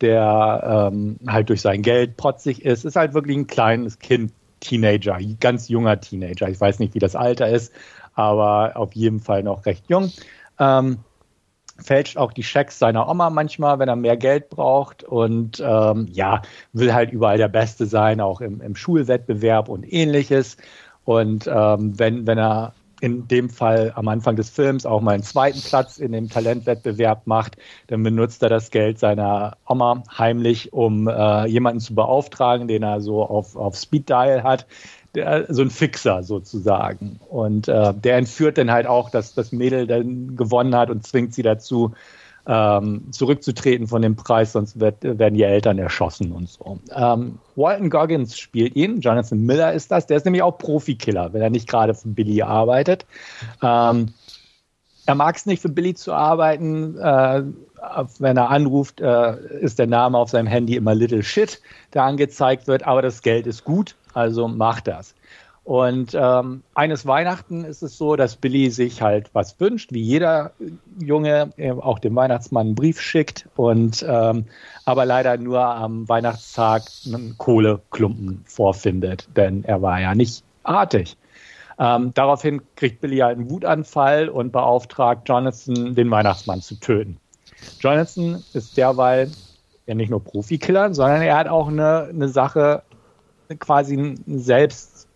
[0.00, 2.84] der ähm, halt durch sein Geld protzig ist.
[2.84, 6.48] Ist halt wirklich ein kleines Kind, Teenager, ganz junger Teenager.
[6.48, 7.72] Ich weiß nicht, wie das Alter ist,
[8.14, 10.12] aber auf jeden Fall noch recht jung.
[10.58, 10.98] Ähm,
[11.78, 16.42] fälscht auch die Schecks seiner Oma manchmal, wenn er mehr Geld braucht und ähm, ja,
[16.72, 20.56] will halt überall der Beste sein, auch im, im Schulwettbewerb und ähnliches.
[21.04, 25.22] Und ähm, wenn, wenn er in dem Fall am Anfang des Films auch mal einen
[25.22, 31.06] zweiten Platz in dem Talentwettbewerb macht, dann benutzt er das Geld seiner Oma heimlich, um
[31.06, 34.66] äh, jemanden zu beauftragen, den er so auf, auf Speed Dial hat.
[35.16, 37.18] Der, so ein Fixer sozusagen.
[37.30, 41.32] Und äh, der entführt dann halt auch, dass das Mädel dann gewonnen hat und zwingt
[41.32, 41.92] sie dazu,
[42.46, 46.78] ähm, zurückzutreten von dem Preis, sonst wird, werden die Eltern erschossen und so.
[46.94, 51.42] Ähm, Walton Goggins spielt ihn, Jonathan Miller ist das, der ist nämlich auch Profikiller, wenn
[51.42, 53.06] er nicht gerade für Billy arbeitet.
[53.62, 54.12] Ähm,
[55.06, 56.98] er mag es nicht, für Billy zu arbeiten.
[56.98, 57.42] Äh,
[58.18, 61.60] wenn er anruft, äh, ist der Name auf seinem Handy immer Little Shit,
[61.94, 65.14] der angezeigt wird, aber das Geld ist gut, also macht das.
[65.62, 70.52] Und ähm, eines Weihnachten ist es so, dass Billy sich halt was wünscht, wie jeder
[71.00, 71.50] Junge
[71.80, 74.44] auch dem Weihnachtsmann einen Brief schickt und ähm,
[74.84, 81.16] aber leider nur am Weihnachtstag einen Kohleklumpen vorfindet, denn er war ja nicht artig.
[81.80, 87.18] Ähm, daraufhin kriegt Billy halt einen Wutanfall und beauftragt Jonathan, den Weihnachtsmann zu töten.
[87.80, 89.32] Jonathan ist derweil
[89.86, 92.82] ja nicht nur Profikiller, sondern er hat auch eine, eine Sache,
[93.58, 95.06] quasi selbst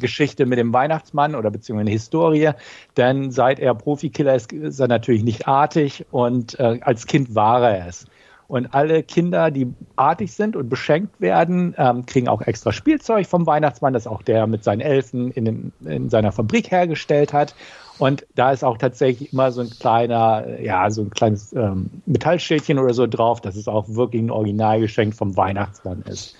[0.00, 2.50] Geschichte mit dem Weihnachtsmann oder beziehungsweise eine Historie,
[2.96, 7.68] denn seit er Profikiller ist, ist er natürlich nicht artig und äh, als Kind war
[7.70, 8.06] er es.
[8.48, 13.46] Und alle Kinder, die artig sind und beschenkt werden, ähm, kriegen auch extra Spielzeug vom
[13.46, 17.54] Weihnachtsmann, das auch der mit seinen Elfen in, dem, in seiner Fabrik hergestellt hat.
[17.98, 22.78] Und da ist auch tatsächlich immer so ein kleiner, ja, so ein kleines ähm, Metallschildchen
[22.78, 26.36] oder so drauf, dass es auch wirklich ein Originalgeschenk vom Weihnachtsmann ist.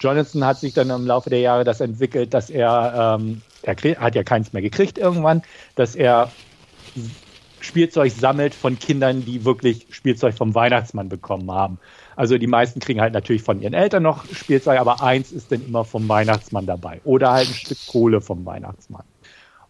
[0.00, 4.14] Jonathan hat sich dann im Laufe der Jahre das entwickelt, dass er, ähm, er hat
[4.14, 5.42] ja keins mehr gekriegt irgendwann,
[5.74, 6.30] dass er
[7.60, 11.78] Spielzeug sammelt von Kindern, die wirklich Spielzeug vom Weihnachtsmann bekommen haben.
[12.14, 15.64] Also die meisten kriegen halt natürlich von ihren Eltern noch Spielzeug, aber eins ist dann
[15.66, 19.04] immer vom Weihnachtsmann dabei oder halt ein Stück Kohle vom Weihnachtsmann.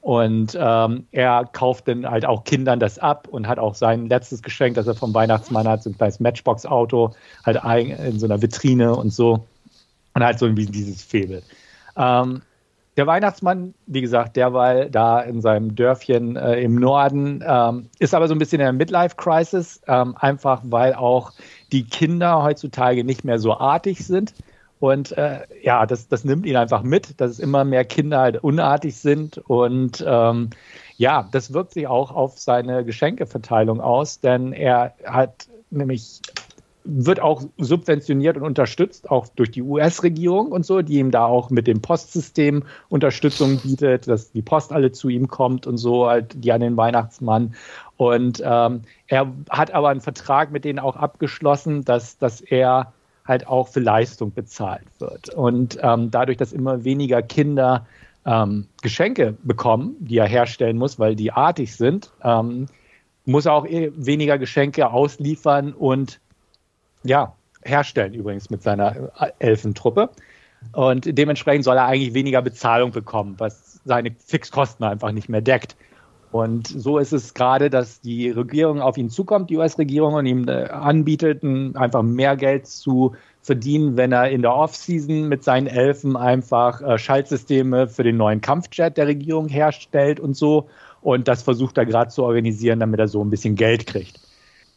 [0.00, 4.40] Und ähm, er kauft dann halt auch Kindern das ab und hat auch sein letztes
[4.40, 7.12] Geschenk, das er vom Weihnachtsmann hat, so ein kleines Matchbox-Auto,
[7.44, 7.60] halt
[7.98, 9.48] in so einer Vitrine und so.
[10.16, 11.42] Und halt so wie dieses Febel.
[11.94, 12.40] Ähm,
[12.96, 18.14] der Weihnachtsmann, wie gesagt, der war da in seinem Dörfchen äh, im Norden, ähm, ist
[18.14, 21.32] aber so ein bisschen in der Midlife-Crisis, ähm, einfach weil auch
[21.70, 24.32] die Kinder heutzutage nicht mehr so artig sind.
[24.80, 28.96] Und äh, ja, das, das nimmt ihn einfach mit, dass immer mehr Kinder halt unartig
[28.96, 29.36] sind.
[29.36, 30.48] Und ähm,
[30.96, 36.22] ja, das wirkt sich auch auf seine Geschenkeverteilung aus, denn er hat nämlich
[36.86, 41.50] wird auch subventioniert und unterstützt, auch durch die US-Regierung und so, die ihm da auch
[41.50, 46.32] mit dem Postsystem Unterstützung bietet, dass die Post alle zu ihm kommt und so, halt
[46.42, 47.54] die an den Weihnachtsmann.
[47.96, 52.92] Und ähm, er hat aber einen Vertrag mit denen auch abgeschlossen, dass, dass er
[53.26, 55.34] halt auch für Leistung bezahlt wird.
[55.34, 57.86] Und ähm, dadurch, dass immer weniger Kinder
[58.24, 62.66] ähm, Geschenke bekommen, die er herstellen muss, weil die artig sind, ähm,
[63.24, 66.20] muss er auch eh weniger Geschenke ausliefern und
[67.06, 70.10] ja, herstellen übrigens mit seiner äh, Elfentruppe.
[70.72, 75.76] Und dementsprechend soll er eigentlich weniger Bezahlung bekommen, was seine Fixkosten einfach nicht mehr deckt.
[76.32, 80.48] Und so ist es gerade, dass die Regierung auf ihn zukommt, die US-Regierung, und ihm
[80.48, 86.16] äh, anbietet, einfach mehr Geld zu verdienen, wenn er in der Off-Season mit seinen Elfen
[86.16, 90.68] einfach äh, Schaltsysteme für den neuen Kampfjet der Regierung herstellt und so.
[91.00, 94.18] Und das versucht er gerade zu organisieren, damit er so ein bisschen Geld kriegt.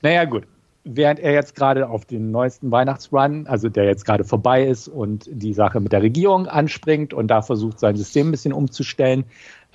[0.01, 0.43] Naja, gut
[0.83, 5.29] während er jetzt gerade auf den neuesten Weihnachtsrun, also der jetzt gerade vorbei ist und
[5.31, 9.25] die Sache mit der Regierung anspringt und da versucht, sein System ein bisschen umzustellen,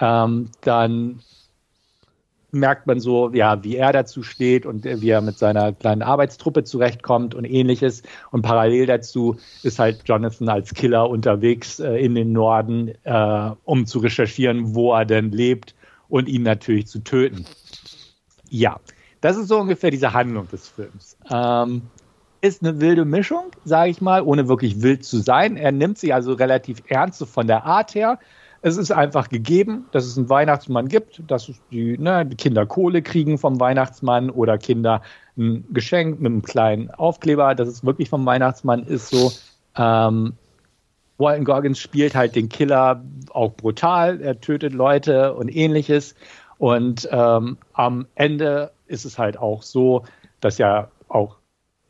[0.00, 1.20] ähm, dann
[2.54, 6.64] merkt man so, ja, wie er dazu steht und wie er mit seiner kleinen Arbeitstruppe
[6.64, 8.02] zurechtkommt und ähnliches.
[8.30, 13.86] Und parallel dazu ist halt Jonathan als Killer unterwegs äh, in den Norden, äh, um
[13.86, 15.74] zu recherchieren, wo er denn lebt
[16.08, 17.44] und ihn natürlich zu töten.
[18.48, 18.78] Ja,
[19.24, 21.16] das ist so ungefähr diese Handlung des Films.
[21.32, 21.80] Ähm,
[22.42, 25.56] ist eine wilde Mischung, sage ich mal, ohne wirklich wild zu sein.
[25.56, 28.18] Er nimmt sich also relativ ernst so von der Art her.
[28.60, 33.00] Es ist einfach gegeben, dass es einen Weihnachtsmann gibt, dass die, ne, die Kinder Kohle
[33.00, 35.00] kriegen vom Weihnachtsmann oder Kinder
[35.38, 39.32] ein Geschenk mit einem kleinen Aufkleber, dass es wirklich vom Weihnachtsmann ist so.
[39.74, 40.34] Ähm,
[41.16, 46.14] Walton Goggins spielt halt den Killer auch brutal, er tötet Leute und ähnliches.
[46.64, 50.04] Und ähm, am Ende ist es halt auch so,
[50.40, 51.36] dass ja auch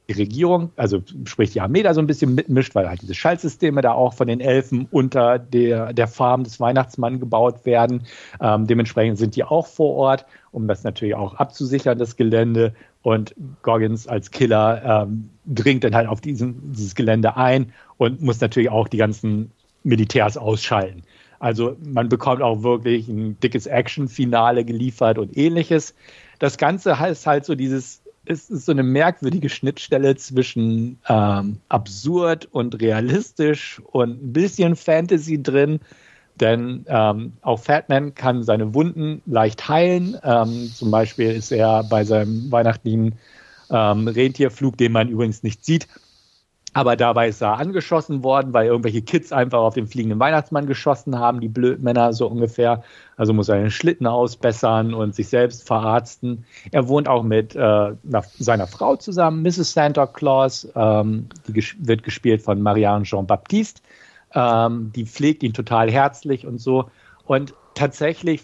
[0.09, 3.83] die Regierung, also sprich die Armee da so ein bisschen mitmischt, weil halt diese Schaltsysteme
[3.83, 8.03] da auch von den Elfen unter der, der Farm des Weihnachtsmanns gebaut werden.
[8.41, 12.75] Ähm, dementsprechend sind die auch vor Ort, um das natürlich auch abzusichern, das Gelände.
[13.03, 13.33] Und
[13.63, 18.71] Goggins als Killer ähm, dringt dann halt auf diesen, dieses Gelände ein und muss natürlich
[18.71, 19.53] auch die ganzen
[19.85, 21.05] Militärs ausschalten.
[21.39, 25.95] Also man bekommt auch wirklich ein dickes Action-Finale geliefert und ähnliches.
[26.39, 32.49] Das Ganze ist halt so dieses, es ist so eine merkwürdige Schnittstelle zwischen ähm, absurd
[32.51, 35.81] und realistisch und ein bisschen Fantasy drin.
[36.41, 40.17] Denn ähm, auch Fatman kann seine Wunden leicht heilen.
[40.25, 43.15] Ähm, zum Beispiel ist er bei seinem weihnachtlichen
[43.71, 45.87] ähm, Rentierflug, den man übrigens nicht sieht,
[46.75, 51.19] aber dabei ist er angeschossen worden, weil irgendwelche Kids einfach auf den fliegenden Weihnachtsmann geschossen
[51.19, 52.83] haben, die Blödmänner so ungefähr.
[53.17, 56.45] Also muss er den Schlitten ausbessern und sich selbst verarzten.
[56.73, 57.93] Er wohnt auch mit äh,
[58.39, 59.73] seiner Frau zusammen, Mrs.
[59.73, 63.81] Santa Claus, ähm, die ges wird gespielt von Marianne Jean-Baptiste.
[64.35, 66.91] Ähm, die pflegt ihn total herzlich und so.
[67.25, 68.43] Und tatsächlich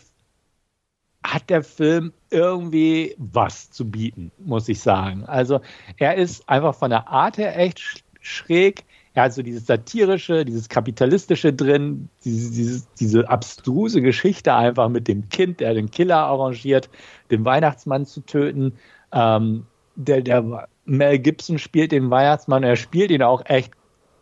[1.25, 5.25] hat der Film irgendwie was zu bieten, muss ich sagen.
[5.27, 5.61] Also
[5.97, 8.85] er ist einfach von der Art her echt schräg.
[9.14, 15.09] Er hat so dieses satirische, dieses kapitalistische drin, diese, diese, diese abstruse Geschichte einfach mit
[15.09, 16.88] dem Kind, der den Killer arrangiert,
[17.30, 18.74] den Weihnachtsmann zu töten.
[19.12, 23.72] Ähm, der, der Mel Gibson spielt den Weihnachtsmann, er spielt ihn auch echt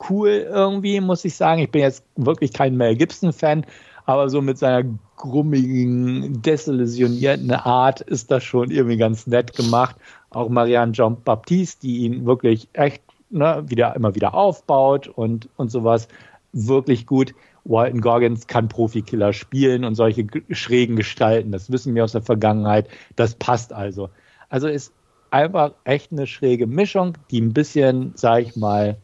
[0.09, 1.61] cool irgendwie, muss ich sagen.
[1.61, 3.67] Ich bin jetzt wirklich kein Mel Gibson-Fan,
[4.07, 4.85] aber so mit seiner
[5.17, 9.97] grummigen, desillusionierten Art ist das schon irgendwie ganz nett gemacht.
[10.31, 16.09] Auch Marianne Jean-Baptiste, die ihn wirklich echt ne, wieder immer wieder aufbaut und, und sowas.
[16.53, 17.35] Wirklich gut.
[17.65, 21.53] Walton Goggins kann Profikiller spielen und solche schrägen Gestalten.
[21.53, 22.89] Das wissen wir aus der Vergangenheit.
[23.17, 24.09] Das passt also.
[24.49, 24.93] Also ist
[25.31, 28.97] einfach echt eine schräge Mischung, die ein bisschen, sag ich mal,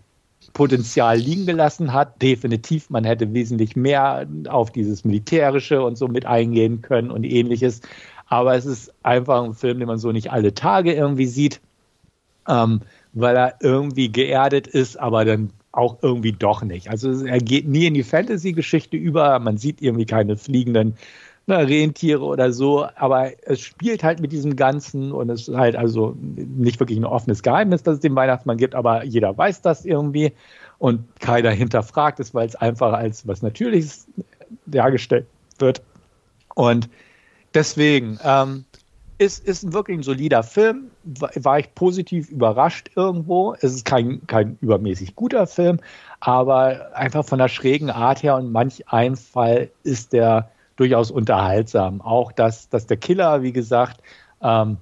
[0.52, 2.20] Potenzial liegen gelassen hat.
[2.22, 7.80] Definitiv, man hätte wesentlich mehr auf dieses Militärische und so mit eingehen können und ähnliches.
[8.26, 11.60] Aber es ist einfach ein Film, den man so nicht alle Tage irgendwie sieht.
[12.48, 12.80] Ähm,
[13.14, 16.88] weil er irgendwie geerdet ist, aber dann auch irgendwie doch nicht.
[16.88, 20.94] Also er geht nie in die Fantasy-Geschichte über, man sieht irgendwie keine fliegenden
[21.46, 25.76] ne, Rentiere oder so, aber es spielt halt mit diesem Ganzen und es ist halt
[25.76, 29.84] also nicht wirklich ein offenes Geheimnis, dass es den Weihnachtsmann gibt, aber jeder weiß das
[29.84, 30.32] irgendwie
[30.78, 34.06] und keiner hinterfragt es, weil es einfach als was Natürliches
[34.66, 35.26] dargestellt
[35.58, 35.82] wird.
[36.54, 36.88] Und
[37.52, 38.64] deswegen, ähm,
[39.18, 40.90] ist, ist wirklich ein solider Film.
[41.04, 43.54] War, ich positiv überrascht irgendwo.
[43.54, 45.80] Es ist kein, kein übermäßig guter Film,
[46.20, 52.00] aber einfach von der schrägen Art her und manch ein Fall ist der durchaus unterhaltsam.
[52.00, 54.00] Auch, dass, dass der Killer, wie gesagt,
[54.42, 54.78] ähm,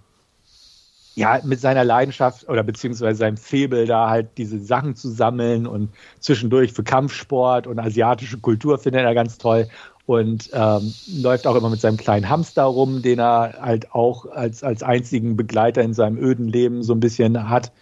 [1.14, 5.90] ja, mit seiner Leidenschaft oder beziehungsweise seinem Febel da halt diese Sachen zu sammeln und
[6.21, 9.68] zwischendurch für Kampfsport und asiatische Kultur findet er ganz toll
[10.07, 14.62] und ähm, läuft auch immer mit seinem kleinen Hamster rum, den er halt auch als,
[14.65, 17.73] als einzigen Begleiter in seinem öden Leben so ein bisschen hat.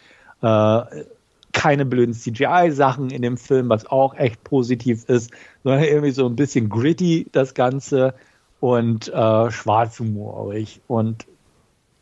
[0.43, 0.83] Äh,
[1.53, 5.31] keine blöden CGI-Sachen in dem Film, was auch echt positiv ist,
[5.65, 8.15] sondern irgendwie so ein bisschen gritty das Ganze
[8.61, 10.81] und äh, schwarzhumorig.
[10.87, 11.27] Und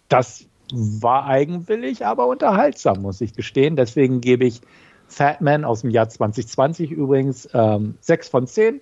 [0.09, 3.77] das war eigenwillig, aber unterhaltsam, muss ich gestehen.
[3.77, 4.61] Deswegen gebe ich
[5.07, 8.81] Fatman aus dem Jahr 2020 übrigens ähm, 6 von 10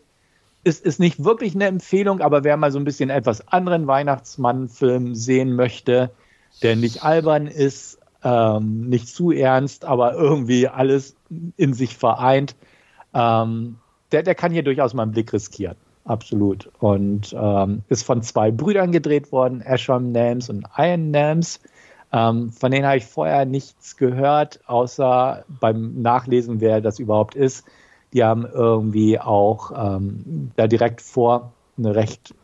[0.67, 5.15] ist, ist nicht wirklich eine Empfehlung, aber wer mal so ein bisschen etwas anderen Weihnachtsmann-Film
[5.15, 6.11] sehen möchte,
[6.61, 11.15] der nicht albern ist, ähm, nicht zu ernst, aber irgendwie alles
[11.57, 12.57] in sich vereint,
[13.15, 13.77] ähm,
[14.11, 15.77] der, der kann hier durchaus mal einen Blick riskieren.
[16.05, 16.69] Absolut.
[16.81, 21.61] Und ähm, ist von zwei Brüdern gedreht worden, Ashram Nams und Ian Nams.
[22.13, 27.65] Ähm, von denen habe ich vorher nichts gehört, außer beim Nachlesen, wer das überhaupt ist.
[28.17, 32.35] Die haben irgendwie auch ähm, da direkt vor eine recht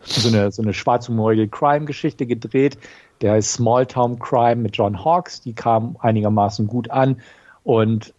[0.00, 2.78] so eine, so eine schwarzhumorige Crime-Geschichte gedreht.
[3.20, 5.40] Der heißt Small Town Crime mit John Hawkes.
[5.40, 7.20] Die kam einigermaßen gut an.
[7.64, 8.14] Und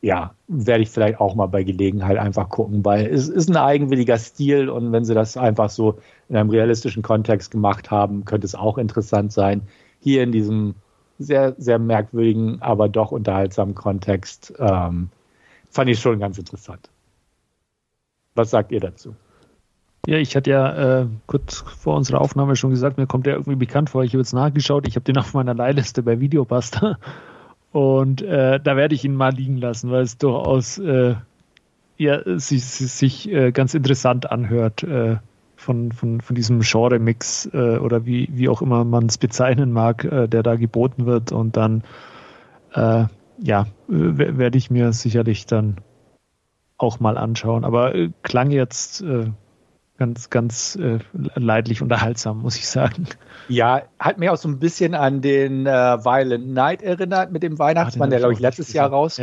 [0.00, 4.16] ja, werde ich vielleicht auch mal bei Gelegenheit einfach gucken, weil es ist ein eigenwilliger
[4.16, 5.98] Stil und wenn sie das einfach so
[6.30, 9.60] in einem realistischen Kontext gemacht haben, könnte es auch interessant sein.
[10.00, 10.76] Hier in diesem
[11.18, 15.10] sehr, sehr merkwürdigen, aber doch unterhaltsamen Kontext ähm,
[15.70, 16.90] fand ich schon ganz interessant.
[18.34, 19.14] Was sagt ihr dazu?
[20.06, 23.56] Ja, ich hatte ja äh, kurz vor unserer Aufnahme schon gesagt, mir kommt der irgendwie
[23.56, 24.04] bekannt vor.
[24.04, 26.98] Ich habe jetzt nachgeschaut, ich habe den auf meiner Leihliste bei Videobuster
[27.72, 31.16] und äh, da werde ich ihn mal liegen lassen, weil es durchaus äh,
[31.98, 35.16] ja, sich, sich äh, ganz interessant anhört äh,
[35.56, 40.08] von, von, von diesem Genre-Mix äh, oder wie, wie auch immer man es bezeichnen mag,
[40.10, 41.82] der da geboten wird und dann
[43.40, 45.76] ja, werde ich mir sicherlich dann
[46.76, 47.64] auch mal anschauen.
[47.64, 49.30] Aber äh, klang jetzt äh,
[49.96, 50.98] ganz, ganz äh,
[51.34, 53.06] leidlich unterhaltsam, muss ich sagen.
[53.48, 57.58] Ja, hat mir auch so ein bisschen an den äh, Violent Night erinnert mit dem
[57.58, 59.22] Weihnachtsmann, Ach, der, glaube ich, letztes Jahr rauskam.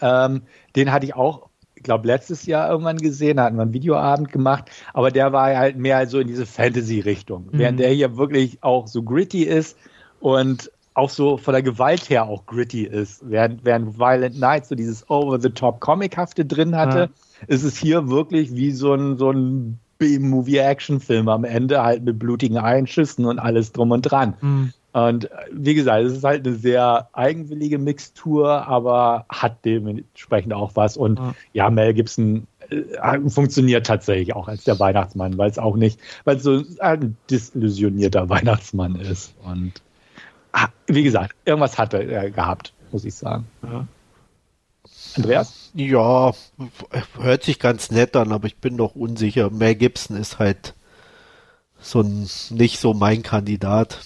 [0.00, 0.26] Ja.
[0.26, 0.42] Ähm,
[0.74, 1.50] den hatte ich auch
[1.86, 5.78] glaube, letztes Jahr irgendwann gesehen, da hatten wir einen Videoabend gemacht, aber der war halt
[5.78, 7.46] mehr so in diese Fantasy-Richtung.
[7.46, 7.58] Mhm.
[7.58, 9.78] Während der hier wirklich auch so gritty ist
[10.20, 13.22] und auch so von der Gewalt her auch gritty ist.
[13.28, 17.46] Während, während Violent Night so dieses Over-the-Top-Comic-hafte drin hatte, ja.
[17.48, 22.56] ist es hier wirklich wie so ein, so ein B-Movie-Action-Film am Ende halt mit blutigen
[22.56, 24.34] Einschüssen und alles drum und dran.
[24.40, 24.72] Mhm.
[24.92, 30.96] Und wie gesagt, es ist halt eine sehr eigenwillige Mixtur, aber hat dementsprechend auch was.
[30.96, 35.76] Und ja, ja Mel Gibson äh, funktioniert tatsächlich auch als der Weihnachtsmann, weil es auch
[35.76, 39.34] nicht, weil es so ein disillusionierter Weihnachtsmann ist.
[39.44, 39.74] Und
[40.86, 43.46] wie gesagt, irgendwas hat er gehabt, muss ich sagen.
[43.62, 43.86] Ja.
[45.16, 45.70] Andreas?
[45.74, 46.32] Ja,
[47.18, 49.50] hört sich ganz nett an, aber ich bin doch unsicher.
[49.50, 50.74] Mel Gibson ist halt
[51.78, 53.98] so ein, nicht so mein Kandidat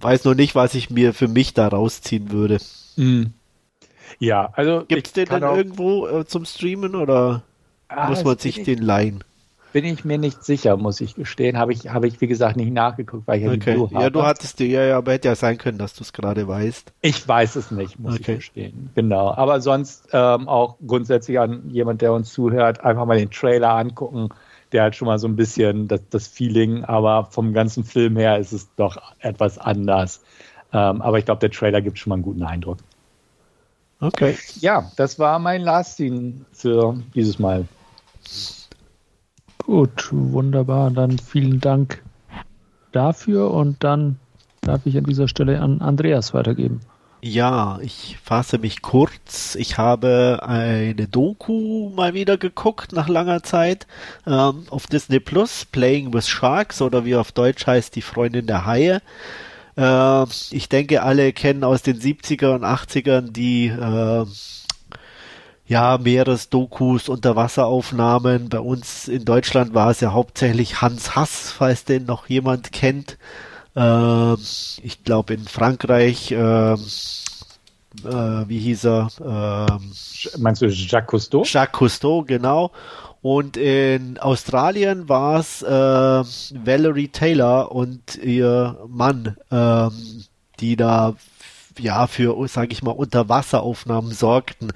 [0.00, 2.58] weiß noch nicht, was ich mir für mich da rausziehen würde.
[2.96, 3.32] Mhm.
[4.18, 4.84] Ja, also.
[4.86, 7.42] Gibt es den dann irgendwo äh, zum Streamen oder
[7.88, 9.24] ah, muss man sich den leihen?
[9.74, 11.58] Bin ich mir nicht sicher, muss ich gestehen.
[11.58, 13.76] Habe ich, habe ich, wie gesagt, nicht nachgeguckt, weil ich okay.
[13.76, 16.02] ja die Ja, du hattest die, ja, ja, aber hätte ja sein können, dass du
[16.02, 16.92] es gerade weißt.
[17.02, 18.32] Ich weiß es nicht, muss okay.
[18.32, 18.90] ich gestehen.
[18.94, 19.34] Genau.
[19.34, 24.30] Aber sonst ähm, auch grundsätzlich an jemand, der uns zuhört, einfach mal den Trailer angucken
[24.72, 28.38] der hat schon mal so ein bisschen das, das Feeling, aber vom ganzen Film her
[28.38, 30.20] ist es doch etwas anders.
[30.72, 32.78] Ähm, aber ich glaube, der Trailer gibt schon mal einen guten Eindruck.
[34.00, 34.36] Okay.
[34.58, 37.68] Ja, das war mein Last Scene für dieses Mal.
[39.66, 40.90] Gut, wunderbar.
[40.90, 42.02] Dann vielen Dank
[42.92, 44.18] dafür und dann
[44.60, 46.80] darf ich an dieser Stelle an Andreas weitergeben.
[47.26, 49.54] Ja, ich fasse mich kurz.
[49.54, 53.86] Ich habe eine Doku mal wieder geguckt nach langer Zeit
[54.26, 58.66] ähm, auf Disney Plus, Playing with Sharks oder wie auf Deutsch heißt die Freundin der
[58.66, 59.00] Haie.
[59.78, 64.26] Äh, ich denke, alle kennen aus den 70er und 80ern die äh,
[65.66, 68.48] ja, Meeresdokus, Unterwasseraufnahmen.
[68.48, 73.18] Bei uns in Deutschland war es ja hauptsächlich Hans Hass, falls den noch jemand kennt.
[73.74, 76.76] Äh, ich glaube in Frankreich, äh, äh,
[78.48, 79.08] wie hieß er?
[79.20, 81.44] Äh, Meinst du Jacques Cousteau?
[81.44, 82.70] Jacques Cousteau, genau.
[83.22, 89.92] Und in Australien war es äh, Valerie Taylor und ihr Mann, ähm,
[90.60, 91.14] die da
[91.78, 94.72] ja für, sage ich mal, Unterwasseraufnahmen sorgten.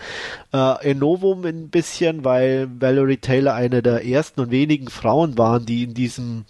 [0.53, 5.85] Äh, Novum ein bisschen, weil Valerie Taylor eine der ersten und wenigen Frauen waren, die
[5.85, 6.45] in diesem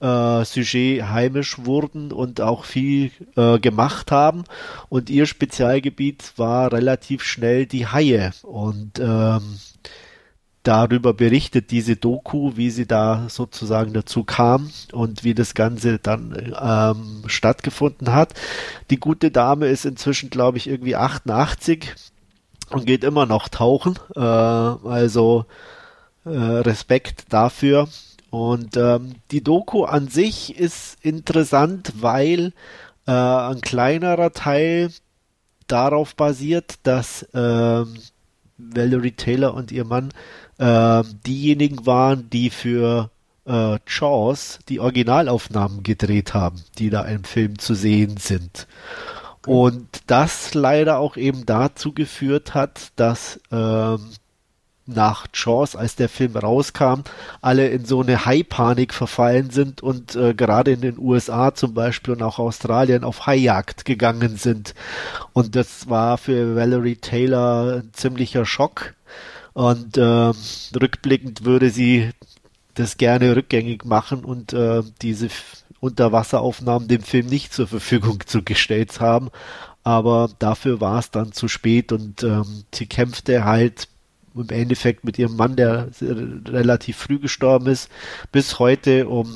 [0.00, 4.44] äh, Sujet heimisch wurden und auch viel äh, gemacht haben.
[4.88, 8.32] Und ihr Spezialgebiet war relativ schnell die Haie.
[8.42, 9.58] Und ähm,
[10.64, 16.54] darüber berichtet diese Doku, wie sie da sozusagen dazu kam und wie das Ganze dann
[16.60, 18.34] ähm, stattgefunden hat.
[18.90, 21.94] Die gute Dame ist inzwischen, glaube ich, irgendwie 88
[22.70, 23.98] und geht immer noch tauchen.
[24.16, 25.44] Äh, also
[26.24, 27.88] äh, Respekt dafür.
[28.30, 32.52] Und ähm, die Doku an sich ist interessant, weil
[33.06, 34.90] äh, ein kleinerer Teil
[35.66, 37.94] darauf basiert, dass ähm,
[38.56, 40.12] Valerie Taylor und ihr Mann
[40.58, 43.10] äh, diejenigen waren, die für
[43.46, 48.66] äh, Jaws die Originalaufnahmen gedreht haben, die da im Film zu sehen sind.
[49.46, 54.00] Und das leider auch eben dazu geführt hat, dass ähm,
[54.86, 57.02] nach Jaws, als der Film rauskam,
[57.40, 62.14] alle in so eine High-Panik verfallen sind und äh, gerade in den USA zum Beispiel
[62.14, 64.74] und auch Australien auf Haijagd gegangen sind.
[65.32, 68.94] Und das war für Valerie Taylor ein ziemlicher Schock.
[69.54, 70.32] Und äh,
[70.76, 72.10] rückblickend würde sie
[72.74, 75.28] das gerne rückgängig machen und äh, diese
[75.80, 79.30] Unterwasseraufnahmen dem Film nicht zur Verfügung zugestellt haben.
[79.84, 83.88] Aber dafür war es dann zu spät und ähm, sie kämpfte halt
[84.34, 87.88] im Endeffekt mit ihrem Mann, der relativ früh gestorben ist,
[88.32, 89.32] bis heute, um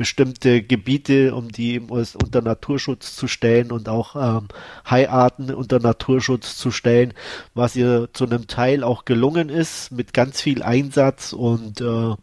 [0.00, 4.48] bestimmte Gebiete, um die unter Naturschutz zu stellen und auch ähm,
[4.86, 7.12] Haiarten unter Naturschutz zu stellen,
[7.52, 12.14] was ihr zu einem Teil auch gelungen ist, mit ganz viel Einsatz und äh,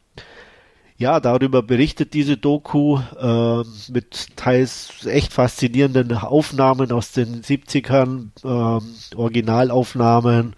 [0.98, 3.62] ja, darüber berichtet diese Doku äh,
[3.92, 10.56] mit teils echt faszinierenden Aufnahmen aus den 70ern, äh, Originalaufnahmen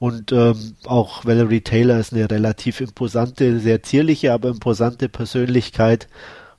[0.00, 6.08] und ähm, auch Valerie Taylor ist eine relativ imposante, sehr zierliche, aber imposante Persönlichkeit.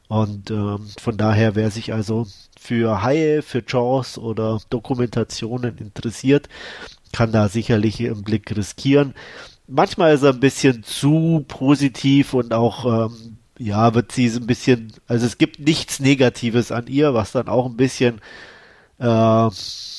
[0.08, 2.28] Und ähm, von daher, wer sich also
[2.60, 6.48] für Haie, für Jaws oder Dokumentationen interessiert,
[7.12, 9.14] kann da sicherlich einen Blick riskieren.
[9.68, 14.94] Manchmal ist er ein bisschen zu positiv und auch, ähm, ja, wird sie ein bisschen,
[15.08, 18.22] also es gibt nichts Negatives an ihr, was dann auch ein bisschen
[19.00, 19.50] äh,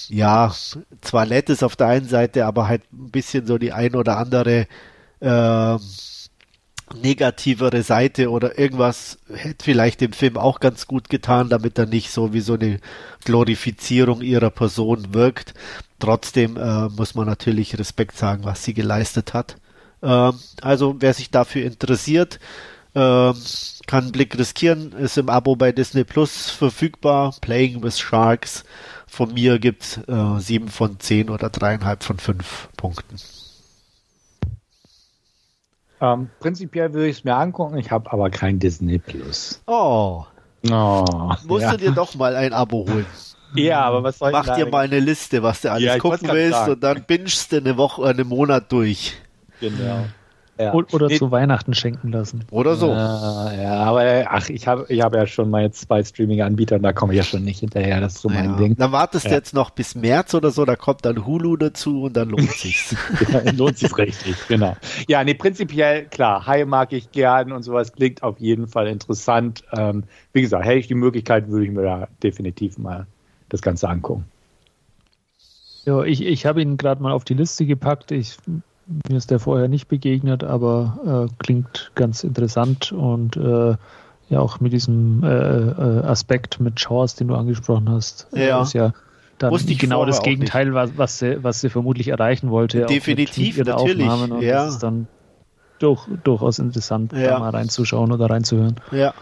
[0.08, 0.52] ja,
[1.00, 4.18] zwar nett ist auf der einen Seite, aber halt ein bisschen so die ein oder
[4.18, 4.66] andere
[5.20, 5.78] äh,
[6.94, 12.10] negativere Seite oder irgendwas hätte vielleicht dem Film auch ganz gut getan, damit er nicht
[12.10, 12.80] so wie so eine
[13.24, 15.54] Glorifizierung ihrer Person wirkt.
[15.98, 19.56] Trotzdem äh, muss man natürlich Respekt sagen, was sie geleistet hat.
[20.02, 22.38] Ähm, also wer sich dafür interessiert,
[22.94, 23.34] ähm,
[23.86, 27.34] kann einen Blick riskieren, ist im Abo bei Disney Plus verfügbar.
[27.40, 28.64] Playing with Sharks.
[29.06, 33.16] Von mir gibt's äh, 7 von 10 oder dreieinhalb von 5 Punkten.
[36.00, 39.60] Ähm, prinzipiell würde ich es mir angucken, ich habe aber kein Disney Plus.
[39.66, 40.24] Oh.
[40.70, 41.72] Oh, Musst ja.
[41.72, 43.06] du dir doch mal ein Abo holen.
[43.54, 46.28] Ja, aber was soll ich Mach dir mal eine Liste, was du alles Ja, gucken
[46.30, 49.14] willst und dann bingest du eine Woche, einen Monat durch.
[49.60, 50.06] Genau.
[50.58, 50.74] Ja.
[50.74, 52.44] Oder Nee, zu Weihnachten schenken lassen.
[52.50, 52.88] Oder so.
[52.88, 56.82] Ja, ja, aber ach, ich habe ich hab ja schon mal jetzt zwei Streaming-Anbieter und
[56.82, 58.00] da komme ich ja schon nicht hinterher.
[58.00, 58.56] Das ist so mein Ja.
[58.56, 58.76] Ding.
[58.76, 62.16] Dann wartest du jetzt noch bis März oder so, da kommt dann Hulu dazu und
[62.16, 62.96] dann lohnt sich's.
[63.32, 64.76] Ja, lohnt sich richtig, genau.
[65.06, 69.62] Ja, nee, prinzipiell, klar, Hai mag ich gern und sowas klingt auf jeden Fall interessant.
[69.72, 73.06] Ähm, wie gesagt, hätte ich die Möglichkeit, würde ich mir da definitiv mal
[73.48, 74.24] das Ganze angucken.
[75.84, 78.10] Ja, ich, ich habe ihn gerade mal auf die Liste gepackt.
[78.10, 78.36] Ich,
[79.08, 83.76] mir ist der vorher nicht begegnet, aber äh, klingt ganz interessant und äh,
[84.30, 88.62] ja auch mit diesem äh, äh, Aspekt mit Chance, den du angesprochen hast, äh, Ja.
[88.62, 88.92] ist ja
[89.38, 92.78] dann Wusste ich genau das Gegenteil, was, was, sie, was sie vermutlich erreichen wollte.
[92.78, 94.64] auch mit- Definitiv, mit ihren natürlich, und ja.
[94.64, 95.06] das ist dann
[95.78, 97.28] durch, durchaus interessant, Ja.
[97.32, 98.76] da mal reinzuschauen oder reinzuhören.
[98.90, 99.14] ja.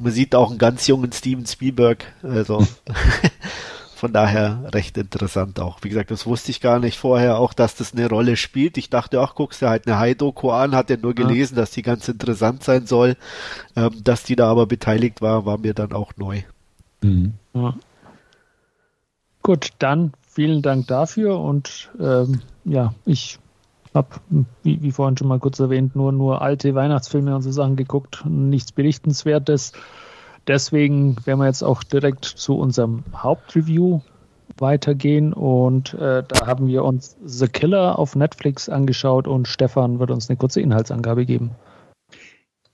[0.00, 2.64] Man sieht auch einen ganz jungen Steven Spielberg, also
[3.98, 5.78] von daher recht interessant auch.
[5.82, 8.78] Wie gesagt, das wusste ich gar nicht vorher auch, dass das eine Rolle spielt.
[8.78, 11.26] Ich dachte, ach, guckst du halt eine Hai-Doku an, hat ja nur Ja.
[11.26, 13.16] gelesen, dass die ganz interessant sein soll.
[13.76, 16.42] Ähm, dass die da aber beteiligt war, war mir dann auch neu.
[17.02, 17.74] Ja.
[19.42, 23.38] Gut, dann vielen Dank dafür und ähm, ja, ich
[23.94, 24.08] habe,
[24.62, 28.24] wie, wie vorhin schon mal kurz erwähnt, nur, nur alte Weihnachtsfilme und so Sachen geguckt,
[28.26, 29.72] nichts Berichtenswertes.
[30.48, 34.00] Deswegen werden wir jetzt auch direkt zu unserem Hauptreview
[34.56, 40.10] weitergehen und äh, da haben wir uns The Killer auf Netflix angeschaut und Stefan wird
[40.10, 41.50] uns eine kurze Inhaltsangabe geben.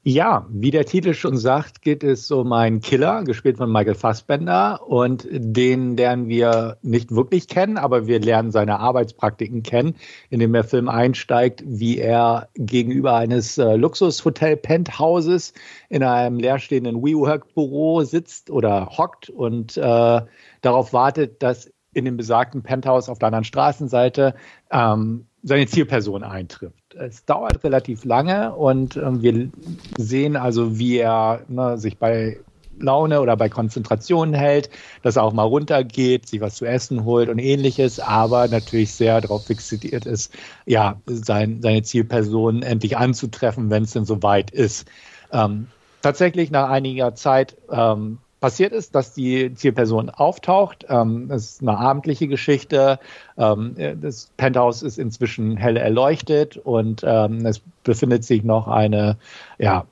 [0.06, 4.86] Ja, wie der Titel schon sagt, geht es um einen Killer, gespielt von Michael Fassbender.
[4.86, 9.96] Und den lernen wir nicht wirklich kennen, aber wir lernen seine Arbeitspraktiken kennen,
[10.28, 15.54] indem der Film einsteigt, wie er gegenüber eines äh, Luxushotel-Penthauses
[15.88, 20.20] in einem leerstehenden WeWork-Büro sitzt oder hockt und äh,
[20.60, 24.34] darauf wartet, dass in dem besagten Penthouse auf der anderen Straßenseite
[24.70, 26.83] ähm, seine Zielperson eintrifft.
[26.98, 29.50] Es dauert relativ lange und ähm, wir
[29.98, 32.38] sehen also, wie er ne, sich bei
[32.78, 34.70] Laune oder bei Konzentration hält,
[35.02, 39.20] dass er auch mal runtergeht, sich was zu essen holt und ähnliches, aber natürlich sehr
[39.20, 40.34] darauf fixiert ist,
[40.66, 44.88] ja, sein, seine Zielperson endlich anzutreffen, wenn es denn soweit ist.
[45.32, 45.72] Ähm,
[46.02, 50.84] tatsächlich nach einiger Zeit ähm, passiert ist, dass die Zielperson auftaucht.
[50.90, 52.98] Ähm, es ist eine abendliche Geschichte.
[53.38, 59.16] Ähm, das Penthouse ist inzwischen hell erleuchtet und ähm, es befindet sich noch eine,
[59.56, 59.86] ja,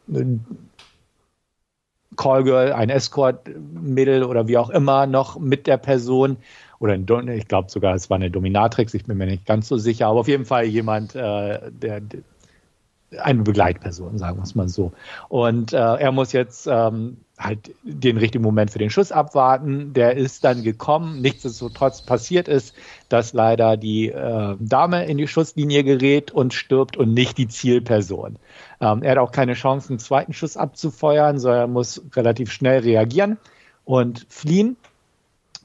[2.16, 6.36] Callgirl, ein Escort-Mädel oder wie auch immer noch mit der Person.
[6.78, 9.78] Oder ein ich glaube sogar, es war eine Dominatrix, ich bin mir nicht ganz so
[9.78, 12.02] sicher, aber auf jeden Fall jemand, äh, der
[13.20, 14.92] eine Begleitperson, sagen wir es mal so.
[15.28, 19.92] Und äh, er muss jetzt ähm, halt den richtigen Moment für den Schuss abwarten.
[19.92, 21.20] Der ist dann gekommen.
[21.20, 22.74] Nichtsdestotrotz passiert ist,
[23.08, 28.36] dass leider die äh, Dame in die Schusslinie gerät und stirbt und nicht die Zielperson.
[28.80, 32.80] Ähm, er hat auch keine Chance, einen zweiten Schuss abzufeuern, sondern er muss relativ schnell
[32.80, 33.38] reagieren
[33.84, 34.76] und fliehen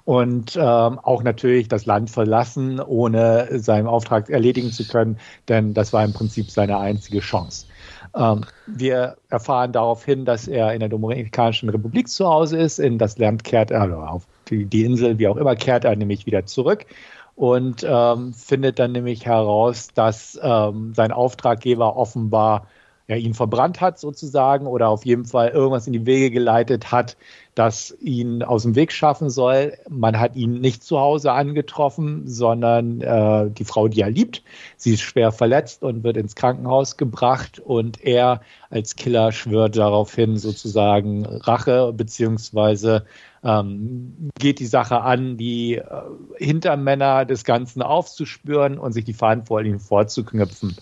[0.07, 5.17] und ähm, auch natürlich das Land verlassen, ohne seinen Auftrag erledigen zu können,
[5.49, 7.65] denn das war im Prinzip seine einzige Chance.
[8.15, 12.79] Ähm, wir erfahren daraufhin, dass er in der Dominikanischen Republik zu Hause ist.
[12.79, 15.93] In das Land kehrt er, also auf die, die Insel, wie auch immer, kehrt er
[15.97, 16.85] nämlich wieder zurück
[17.35, 22.67] und ähm, findet dann nämlich heraus, dass ähm, sein Auftraggeber offenbar
[23.09, 27.17] ja, ihn verbrannt hat sozusagen oder auf jeden Fall irgendwas in die Wege geleitet hat,
[27.57, 29.73] das ihn aus dem Weg schaffen soll.
[29.89, 34.43] Man hat ihn nicht zu Hause angetroffen, sondern äh, die Frau, die er liebt.
[34.75, 40.37] Sie ist schwer verletzt und wird ins Krankenhaus gebracht und er als Killer schwört daraufhin
[40.37, 43.05] sozusagen Rache beziehungsweise
[43.43, 45.83] ähm, geht die Sache an, die äh,
[46.37, 50.75] Hintermänner des Ganzen aufzuspüren und sich die Verantwortlichen vorzuknüpfen.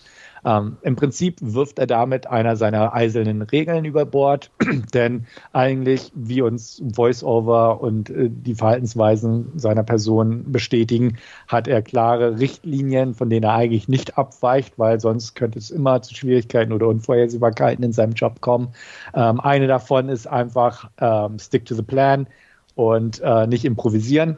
[0.45, 4.51] Ähm, Im Prinzip wirft er damit einer seiner eisernen Regeln über Bord,
[4.93, 11.17] denn eigentlich, wie uns Voice-Over und äh, die Verhaltensweisen seiner Person bestätigen,
[11.47, 16.01] hat er klare Richtlinien, von denen er eigentlich nicht abweicht, weil sonst könnte es immer
[16.03, 18.69] zu Schwierigkeiten oder Unvorhersehbarkeiten in seinem Job kommen.
[19.15, 22.27] Ähm, eine davon ist einfach ähm, Stick to the Plan
[22.75, 24.37] und äh, nicht improvisieren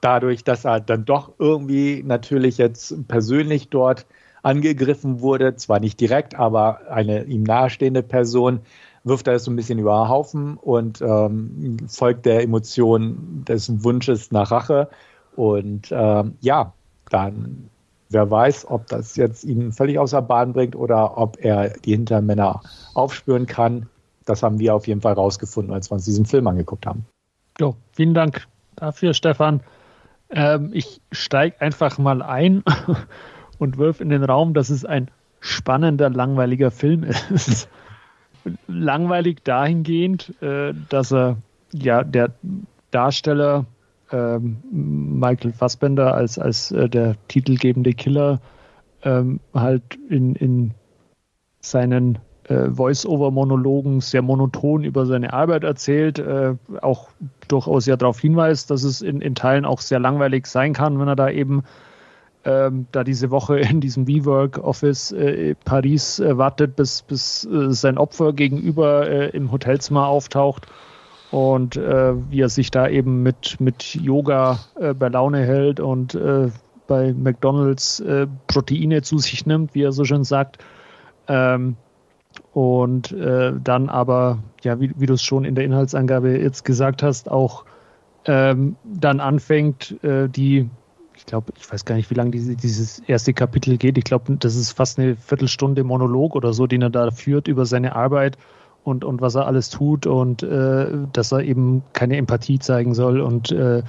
[0.00, 4.04] dadurch, dass er dann doch irgendwie natürlich jetzt persönlich dort
[4.44, 8.60] angegriffen wurde, zwar nicht direkt, aber eine ihm nahestehende Person,
[9.02, 14.32] wirft er so ein bisschen über den Haufen und ähm, folgt der Emotion des Wunsches
[14.32, 14.88] nach Rache.
[15.36, 16.72] Und ähm, ja,
[17.10, 17.68] dann
[18.10, 22.62] wer weiß, ob das jetzt ihn völlig außer Bahn bringt oder ob er die Hintermänner
[22.94, 23.88] aufspüren kann.
[24.24, 27.04] Das haben wir auf jeden Fall rausgefunden, als wir uns diesen Film angeguckt haben.
[27.60, 29.60] Jo, vielen Dank dafür, Stefan.
[30.30, 32.62] Ähm, ich steige einfach mal ein
[33.58, 37.68] und wirf in den Raum, dass es ein spannender, langweiliger Film ist.
[38.66, 41.38] Langweilig dahingehend, äh, dass er
[41.72, 42.30] ja der
[42.90, 43.64] Darsteller
[44.10, 48.40] äh, Michael Fassbender als, als äh, der titelgebende Killer
[49.02, 50.72] ähm, halt in, in
[51.60, 57.08] seinen äh, Voice-over-Monologen sehr monoton über seine Arbeit erzählt, äh, auch
[57.48, 61.08] durchaus ja darauf hinweist, dass es in, in Teilen auch sehr langweilig sein kann, wenn
[61.08, 61.64] er da eben
[62.44, 67.72] ähm, da diese Woche in diesem WeWork Office äh, Paris äh, wartet, bis, bis äh,
[67.72, 70.66] sein Opfer gegenüber äh, im Hotelzimmer auftaucht
[71.30, 76.18] und äh, wie er sich da eben mit, mit Yoga äh, bei Laune hält und
[76.86, 78.04] bei McDonalds
[78.46, 80.58] Proteine zu sich nimmt, wie er so schön sagt.
[81.28, 81.76] Ähm,
[82.52, 87.30] und dann aber, ja, wie, wie du es schon in der Inhaltsangabe jetzt gesagt hast,
[87.30, 87.64] auch
[88.26, 90.68] ähm, dann anfängt, die,
[91.24, 93.96] ich glaube, ich weiß gar nicht, wie lange diese, dieses erste Kapitel geht.
[93.96, 97.64] Ich glaube, das ist fast eine Viertelstunde Monolog oder so, den er da führt über
[97.64, 98.36] seine Arbeit
[98.82, 103.22] und, und was er alles tut und äh, dass er eben keine Empathie zeigen soll
[103.22, 103.82] und äh,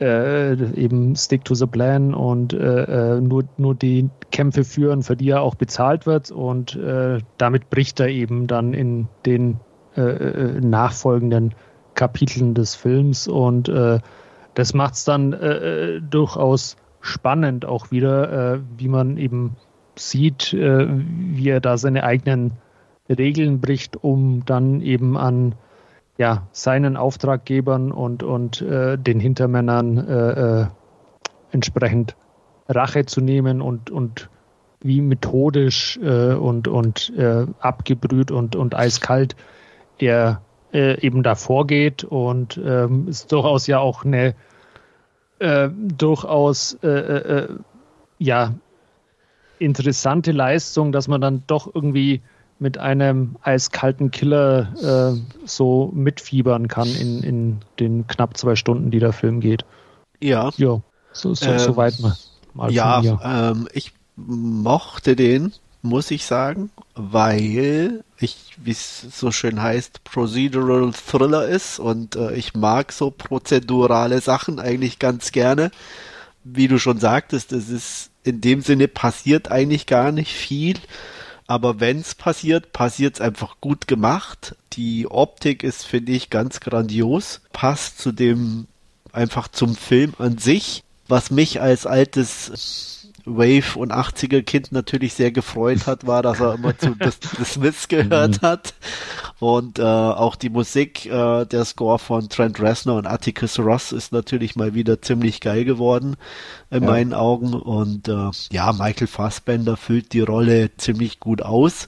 [0.00, 5.14] äh, eben Stick to the Plan und äh, äh, nur, nur die Kämpfe führen, für
[5.14, 6.32] die er auch bezahlt wird.
[6.32, 9.60] Und äh, damit bricht er eben dann in den
[9.96, 11.54] nachfolgenden
[11.94, 13.28] Kapiteln des Films.
[13.28, 13.70] Und
[14.56, 19.54] das macht es dann äh, durchaus spannend auch wieder, wie man eben
[19.94, 22.54] sieht, wie er da seine eigenen
[23.08, 25.54] Regeln bricht, um dann eben an
[26.18, 30.66] ja, seinen Auftraggebern und, und äh, den Hintermännern äh, äh,
[31.52, 32.16] entsprechend
[32.68, 34.30] Rache zu nehmen und, und
[34.80, 39.36] wie methodisch äh, und, und äh, abgebrüht und, und eiskalt
[39.98, 40.42] er
[40.72, 44.34] äh, eben da vorgeht und ähm, ist durchaus ja auch eine
[45.38, 46.78] durchaus
[48.18, 48.54] ja
[49.58, 52.22] interessante Leistung, dass man dann doch irgendwie
[52.58, 54.72] mit einem eiskalten Killer
[55.14, 59.64] äh, so mitfiebern kann in, in den knapp zwei Stunden, die der Film geht.
[60.20, 60.50] Ja.
[60.56, 60.80] Ja,
[61.12, 62.16] so, so, ähm, so weit mal.
[62.54, 65.52] mal ja, ähm, ich mochte den,
[65.86, 72.34] muss ich sagen, weil ich, wie es so schön heißt, Procedural Thriller ist und äh,
[72.34, 75.70] ich mag so prozedurale Sachen eigentlich ganz gerne.
[76.44, 80.76] Wie du schon sagtest, es ist in dem Sinne passiert eigentlich gar nicht viel.
[81.46, 84.56] Aber wenn es passiert, passiert es einfach gut gemacht.
[84.72, 87.40] Die Optik ist, finde ich, ganz grandios.
[87.52, 88.66] Passt zu dem,
[89.12, 90.82] einfach zum Film an sich.
[91.08, 96.54] Was mich als altes Wave und 80er Kind natürlich sehr gefreut hat, war, dass er
[96.54, 98.46] immer zu The, The Smiths gehört mhm.
[98.46, 98.74] hat.
[99.38, 104.12] Und äh, auch die Musik, äh, der Score von Trent Reznor und Atticus Ross ist
[104.12, 106.16] natürlich mal wieder ziemlich geil geworden
[106.70, 106.88] in ja.
[106.88, 107.52] meinen Augen.
[107.52, 111.86] Und äh, ja, Michael Fassbender füllt die Rolle ziemlich gut aus.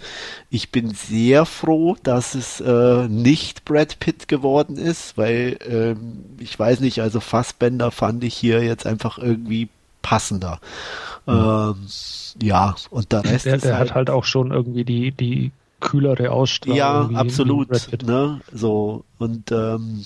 [0.51, 6.59] Ich bin sehr froh, dass es äh, nicht Brad Pitt geworden ist, weil ähm, ich
[6.59, 9.69] weiß nicht, also Fassbender fand ich hier jetzt einfach irgendwie
[10.03, 10.61] passender.
[11.29, 11.87] Ähm,
[12.43, 16.31] ja, und der Rest der, der halt, hat halt auch schon irgendwie die, die kühlere
[16.31, 16.77] Ausstrahlung.
[16.77, 17.69] Ja, absolut.
[18.05, 18.41] Ne?
[18.53, 20.05] So, und ähm,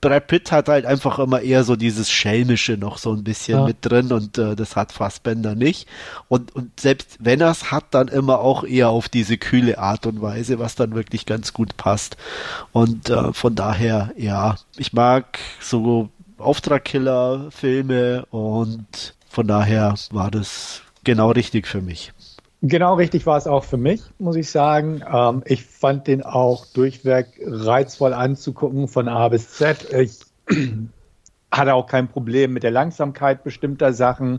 [0.00, 3.66] Brad Pitt hat halt einfach immer eher so dieses Schelmische noch so ein bisschen ja.
[3.66, 5.88] mit drin und äh, das hat Fassbender nicht.
[6.28, 10.06] Und, und selbst wenn er es hat, dann immer auch eher auf diese kühle Art
[10.06, 12.16] und Weise, was dann wirklich ganz gut passt.
[12.72, 21.30] Und äh, von daher, ja, ich mag so Auftragkiller-Filme und von daher war das genau
[21.30, 22.12] richtig für mich.
[22.60, 25.02] Genau richtig war es auch für mich, muss ich sagen.
[25.10, 29.90] Ähm, ich fand den auch durchweg reizvoll anzugucken von A bis Z.
[29.94, 30.20] Ich
[31.50, 34.38] hatte auch kein Problem mit der Langsamkeit bestimmter Sachen.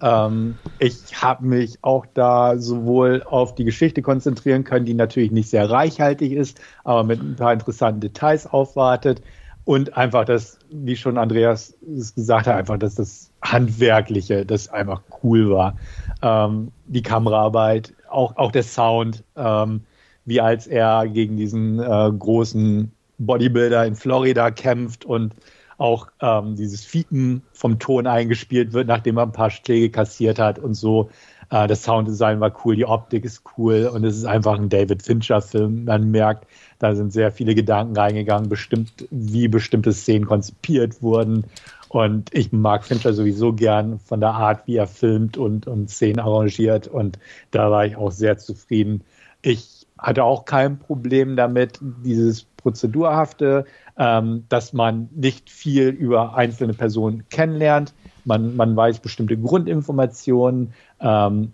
[0.00, 5.50] Ähm, ich habe mich auch da sowohl auf die Geschichte konzentrieren können, die natürlich nicht
[5.50, 9.20] sehr reichhaltig ist, aber mit ein paar interessanten Details aufwartet.
[9.66, 15.02] Und einfach das, wie schon Andreas es gesagt hat, einfach, dass das Handwerkliche, das einfach
[15.22, 15.76] cool war.
[16.22, 19.82] Ähm, die Kameraarbeit, auch, auch der Sound, ähm,
[20.24, 25.34] wie als er gegen diesen äh, großen Bodybuilder in Florida kämpft und
[25.78, 30.58] auch ähm, dieses Fiepen vom Ton eingespielt wird, nachdem er ein paar Schläge kassiert hat
[30.58, 31.10] und so.
[31.50, 35.02] Äh, das Sounddesign war cool, die Optik ist cool und es ist einfach ein David
[35.02, 35.84] Fincher-Film.
[35.84, 36.46] Man merkt,
[36.78, 41.44] da sind sehr viele Gedanken reingegangen, bestimmt, wie bestimmte Szenen konzipiert wurden.
[41.90, 46.20] Und ich mag Fincher sowieso gern von der Art, wie er filmt und, und Szenen
[46.20, 46.86] arrangiert.
[46.86, 47.18] Und
[47.50, 49.02] da war ich auch sehr zufrieden.
[49.42, 53.64] Ich hatte auch kein Problem damit, dieses Prozedurhafte,
[53.98, 57.92] ähm, dass man nicht viel über einzelne Personen kennenlernt.
[58.24, 60.72] Man, man weiß bestimmte Grundinformationen.
[61.00, 61.50] Ähm,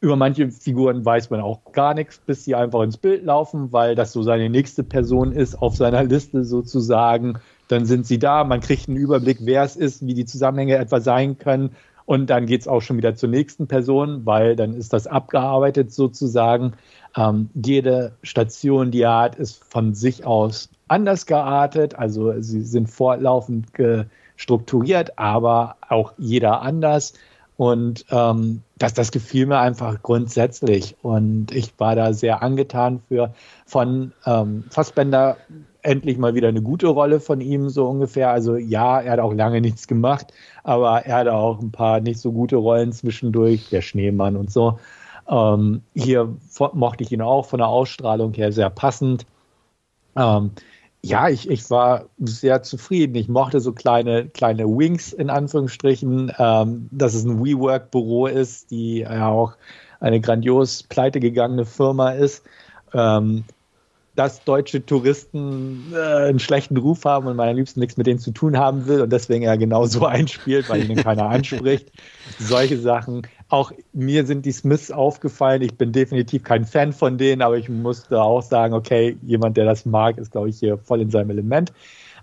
[0.00, 3.94] über manche Figuren weiß man auch gar nichts, bis sie einfach ins Bild laufen, weil
[3.94, 7.38] das so seine nächste Person ist auf seiner Liste sozusagen.
[7.70, 11.00] Dann sind sie da, man kriegt einen Überblick, wer es ist, wie die Zusammenhänge etwa
[11.00, 11.70] sein können.
[12.04, 15.92] Und dann geht es auch schon wieder zur nächsten Person, weil dann ist das abgearbeitet
[15.92, 16.72] sozusagen.
[17.16, 21.94] Ähm, jede Station, die er hat, ist von sich aus anders geartet.
[21.94, 23.68] Also sie sind fortlaufend
[24.34, 27.12] strukturiert, aber auch jeder anders.
[27.56, 30.96] Und ähm, das, das gefiel mir einfach grundsätzlich.
[31.02, 33.34] Und ich war da sehr angetan für
[33.66, 35.36] von ähm, Fassbender
[35.82, 38.30] endlich mal wieder eine gute Rolle von ihm, so ungefähr.
[38.30, 42.20] Also ja, er hat auch lange nichts gemacht, aber er hatte auch ein paar nicht
[42.20, 44.78] so gute Rollen zwischendurch, der Schneemann und so.
[45.28, 46.36] Ähm, hier
[46.72, 49.26] mochte ich ihn auch von der Ausstrahlung her sehr passend.
[50.16, 50.50] Ähm,
[51.02, 53.14] ja, ich, ich war sehr zufrieden.
[53.14, 58.98] Ich mochte so kleine, kleine Wings in Anführungsstrichen, ähm, dass es ein WeWork-Büro ist, die
[58.98, 59.54] ja auch
[60.00, 62.44] eine grandios pleite gegangene Firma ist.
[62.92, 63.44] Ähm,
[64.20, 68.18] dass deutsche Touristen äh, einen schlechten Ruf haben und man am liebsten nichts mit denen
[68.18, 71.90] zu tun haben will und deswegen er genau so einspielt, weil ihnen keiner anspricht.
[72.38, 73.22] Solche Sachen.
[73.48, 75.62] Auch mir sind die Smiths aufgefallen.
[75.62, 79.64] Ich bin definitiv kein Fan von denen, aber ich musste auch sagen, okay, jemand, der
[79.64, 81.72] das mag, ist, glaube ich, hier voll in seinem Element.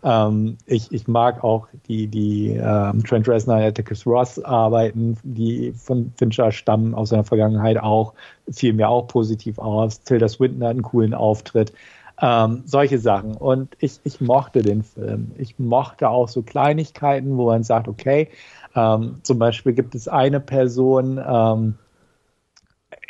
[0.03, 6.11] Ähm, ich, ich mag auch die, die ähm, Trent Reznor, Atticus Ross Arbeiten, die von
[6.17, 8.13] Fincher stammen aus seiner Vergangenheit auch,
[8.49, 10.01] fiel mir auch positiv aus.
[10.01, 11.73] Tilda Swinton hat einen coolen Auftritt.
[12.19, 13.35] Ähm, solche Sachen.
[13.35, 15.31] Und ich, ich mochte den Film.
[15.37, 18.29] Ich mochte auch so Kleinigkeiten, wo man sagt, okay,
[18.75, 21.75] ähm, zum Beispiel gibt es eine Person, ähm,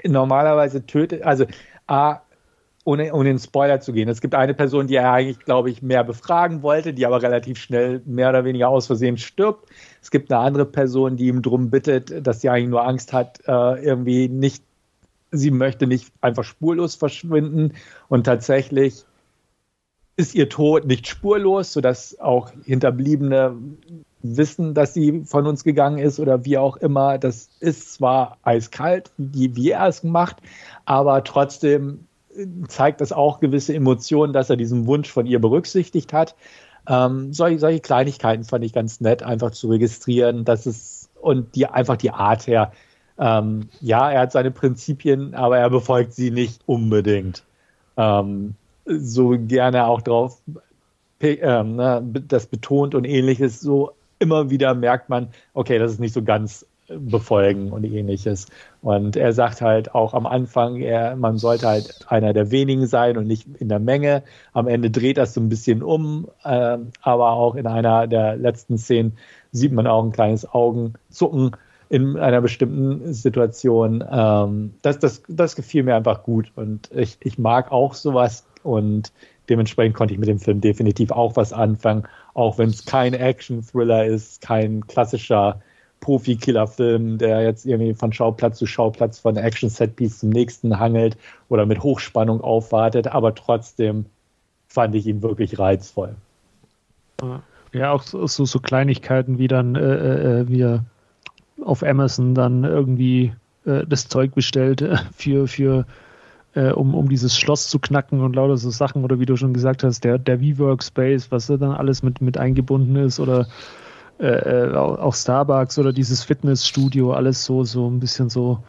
[0.03, 1.45] normalerweise tötet, also
[1.87, 2.21] A,
[2.87, 4.07] ohne, ohne in Spoiler zu gehen.
[4.07, 7.59] Es gibt eine Person, die er eigentlich, glaube ich, mehr befragen wollte, die aber relativ
[7.59, 9.69] schnell mehr oder weniger aus Versehen stirbt.
[10.01, 13.41] Es gibt eine andere Person, die ihm darum bittet, dass sie eigentlich nur Angst hat,
[13.45, 14.63] äh, irgendwie nicht,
[15.31, 17.73] sie möchte nicht einfach spurlos verschwinden
[18.07, 19.03] und tatsächlich
[20.15, 23.57] ist ihr Tod nicht spurlos, sodass auch Hinterbliebene
[24.21, 27.17] wissen, dass sie von uns gegangen ist oder wie auch immer.
[27.17, 30.37] Das ist zwar eiskalt, wie, wie er es macht,
[30.85, 32.06] aber trotzdem
[32.67, 36.35] zeigt das auch gewisse Emotionen, dass er diesen Wunsch von ihr berücksichtigt hat.
[36.87, 41.65] Ähm, solche, solche Kleinigkeiten fand ich ganz nett, einfach zu registrieren, dass es und die
[41.65, 42.71] einfach die Art her.
[43.19, 47.43] Ähm, ja, er hat seine Prinzipien, aber er befolgt sie nicht unbedingt.
[47.97, 48.53] Ähm,
[48.85, 50.39] so gerne auch drauf
[51.19, 53.59] ähm, ne, das betont und ähnliches.
[53.59, 58.47] So immer wieder merkt man, okay, das ist nicht so ganz befolgen und ähnliches.
[58.81, 63.17] Und er sagt halt auch am Anfang, er, man sollte halt einer der wenigen sein
[63.17, 64.23] und nicht in der Menge.
[64.53, 68.77] Am Ende dreht das so ein bisschen um, äh, aber auch in einer der letzten
[68.77, 69.17] Szenen
[69.51, 71.51] sieht man auch ein kleines Augenzucken
[71.89, 74.03] in einer bestimmten Situation.
[74.09, 79.11] Ähm, das, das, das gefiel mir einfach gut und ich, ich mag auch sowas und
[79.49, 84.05] dementsprechend konnte ich mit dem Film definitiv auch was anfangen, auch wenn es kein Action-Thriller
[84.05, 85.61] ist, kein klassischer
[85.99, 91.17] Profi-Killer-Film, der jetzt irgendwie von Schauplatz zu Schauplatz von Action-Setpiece zum nächsten hangelt
[91.49, 94.05] oder mit Hochspannung aufwartet, aber trotzdem
[94.67, 96.15] fand ich ihn wirklich reizvoll.
[97.73, 100.85] Ja, auch so, so Kleinigkeiten wie dann, äh, äh, äh, wie er
[101.63, 103.33] auf Amazon dann irgendwie
[103.65, 105.85] äh, das Zeug bestellt äh, für, für
[106.53, 109.53] äh, um, um dieses Schloss zu knacken und lauter so Sachen, oder wie du schon
[109.53, 113.47] gesagt hast, der, der V-Workspace, was da dann alles mit, mit eingebunden ist, oder
[114.19, 118.63] äh, äh auch Starbucks oder dieses Fitnessstudio, alles so, so ein bisschen so,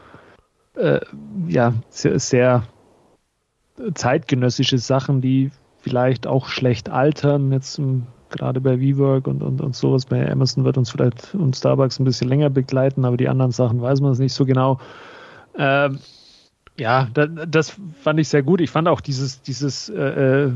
[0.74, 1.00] äh,
[1.48, 2.64] ja, sehr, sehr
[3.94, 7.52] zeitgenössische Sachen, die vielleicht auch schlecht altern.
[7.52, 7.80] Jetzt
[8.30, 10.06] gerade bei WeWork und, und, und sowas.
[10.06, 13.80] Bei Amazon wird uns vielleicht und Starbucks ein bisschen länger begleiten, aber die anderen Sachen
[13.80, 14.78] weiß man es nicht so genau.
[15.56, 15.98] Ähm,
[16.78, 18.60] ja, das, das, fand ich sehr gut.
[18.60, 20.52] Ich fand auch dieses, dieses äh, äh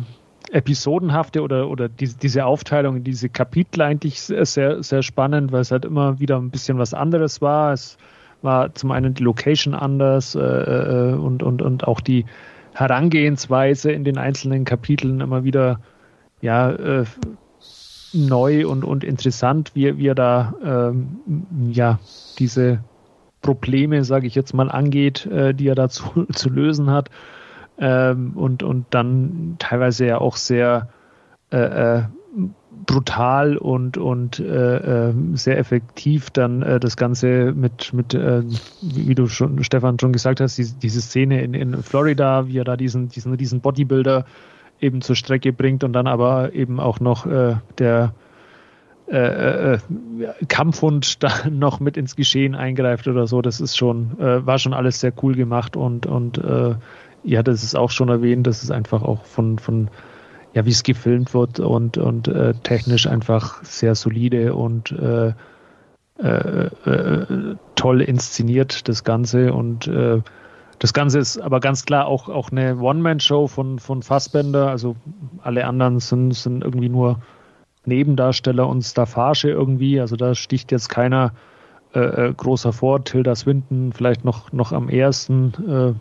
[0.50, 5.70] episodenhafte oder, oder diese, diese Aufteilung in diese Kapitel eigentlich sehr, sehr spannend, weil es
[5.70, 7.72] halt immer wieder ein bisschen was anderes war.
[7.72, 7.96] Es
[8.42, 12.26] war zum einen die Location anders äh, äh, und, und, und auch die
[12.74, 15.80] Herangehensweise in den einzelnen Kapiteln immer wieder
[16.40, 17.04] ja, äh,
[18.12, 21.98] neu und, und interessant, wie, wie er da ähm, ja,
[22.38, 22.80] diese
[23.42, 27.10] Probleme, sage ich jetzt mal, angeht, äh, die er da zu, zu lösen hat.
[27.84, 30.88] Ähm, und, und dann teilweise ja auch sehr
[31.50, 32.02] äh, äh
[32.86, 38.42] brutal und, und äh, ähm, sehr effektiv dann äh, das Ganze mit, mit äh,
[38.80, 42.64] wie du schon, Stefan, schon gesagt hast, die, diese Szene in, in Florida, wie er
[42.64, 44.24] da diesen, diesen, diesen Bodybuilder
[44.80, 48.14] eben zur Strecke bringt und dann aber eben auch noch äh, der
[49.06, 49.78] äh,
[50.48, 53.42] Kampfhund da noch mit ins Geschehen eingreift oder so.
[53.42, 56.40] Das ist schon, war schon alles sehr cool gemacht und, und
[57.24, 59.88] äh, ja, das ist auch schon erwähnt, das ist einfach auch von, von
[60.54, 65.32] ja, wie es gefilmt wird und, und äh, technisch einfach sehr solide und äh,
[66.22, 69.52] äh, äh, toll inszeniert, das Ganze.
[69.52, 70.20] Und äh,
[70.78, 74.68] das Ganze ist aber ganz klar auch, auch eine One-Man-Show von, von Fassbender.
[74.68, 74.94] Also
[75.42, 77.20] alle anderen sind, sind irgendwie nur
[77.86, 80.00] Nebendarsteller und Staffage irgendwie.
[80.00, 81.32] Also da sticht jetzt keiner
[81.94, 83.04] äh, äh groß hervor.
[83.04, 85.98] Tilda Swinton vielleicht noch, noch am ersten.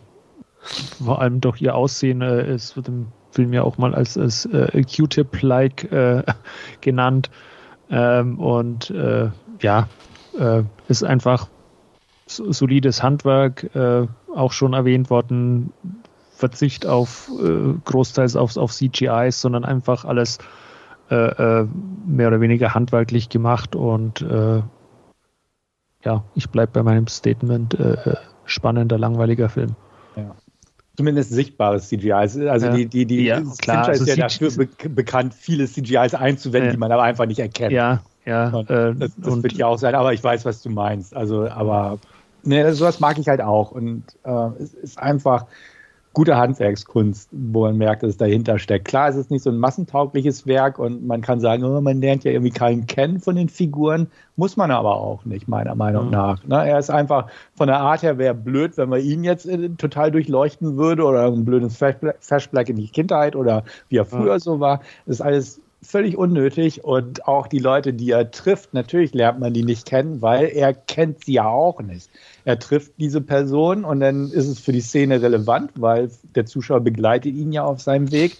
[0.62, 2.22] Äh, vor allem durch ihr Aussehen.
[2.22, 6.22] Äh, wird im Film ja auch mal als, als äh, Q-Tip-like äh,
[6.80, 7.30] genannt.
[7.90, 9.88] Ähm, und äh, ja,
[10.38, 11.48] äh, ist einfach
[12.26, 15.72] solides Handwerk, äh, auch schon erwähnt worden.
[16.34, 20.38] Verzicht auf äh, großteils auf, auf CGIs, sondern einfach alles
[21.10, 24.24] mehr oder weniger handwerklich gemacht und
[26.02, 27.76] ja, ich bleibe bei meinem Statement,
[28.46, 29.76] spannender, langweiliger Film.
[30.16, 30.34] Ja
[30.96, 32.12] zumindest sichtbares CGI.
[32.12, 32.72] Also ja.
[32.72, 36.72] die, die, die ja, klar, also ist ja dafür be bekannt, viele CGIs einzuwenden, ja.
[36.72, 37.72] die man aber einfach nicht erkennt.
[37.72, 38.48] Ja, ja.
[38.50, 41.16] Und äh, das, das wird ja auch sein, aber ich weiß, was du meinst.
[41.16, 41.98] Also, aber
[42.42, 43.72] ne, sowas mag ich halt auch.
[43.72, 45.46] Und äh, es ist einfach,
[46.12, 48.86] gute Handwerkskunst, wo man merkt, dass es dahinter steckt.
[48.86, 52.24] Klar, es ist nicht so ein massentaugliches Werk und man kann sagen, oh, man lernt
[52.24, 56.12] ja irgendwie keinen kennen von den Figuren, muss man aber auch nicht, meiner Meinung mhm.
[56.12, 56.44] nach.
[56.44, 56.68] Ne?
[56.68, 60.10] Er ist einfach von der Art her wäre blöd, wenn man ihn jetzt äh, total
[60.10, 64.40] durchleuchten würde oder ein blödes Flashback in die Kindheit oder wie er früher mhm.
[64.40, 64.80] so war.
[65.06, 69.52] Das ist alles völlig unnötig und auch die Leute, die er trifft, natürlich lernt man
[69.52, 72.08] die nicht kennen, weil er kennt sie ja auch nicht.
[72.44, 76.80] Er trifft diese Person und dann ist es für die Szene relevant, weil der Zuschauer
[76.80, 78.38] begleitet ihn ja auf seinem Weg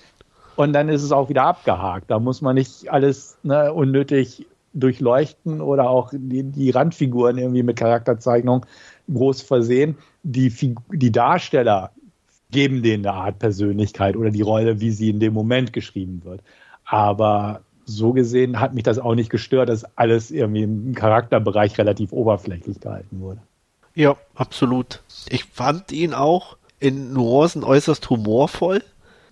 [0.55, 2.11] und dann ist es auch wieder abgehakt.
[2.11, 7.77] Da muss man nicht alles ne, unnötig durchleuchten oder auch die, die, Randfiguren irgendwie mit
[7.77, 8.65] Charakterzeichnung
[9.13, 9.97] groß versehen.
[10.23, 10.53] Die,
[10.93, 11.91] die Darsteller
[12.51, 16.41] geben denen eine Art Persönlichkeit oder die Rolle, wie sie in dem Moment geschrieben wird.
[16.93, 22.13] Aber so gesehen hat mich das auch nicht gestört, dass alles irgendwie im Charakterbereich relativ
[22.13, 23.41] oberflächlich gehalten wurde.
[23.95, 25.01] Ja, absolut.
[25.31, 28.85] Ich fand ihn auch in Nuancen äußerst humorvoll,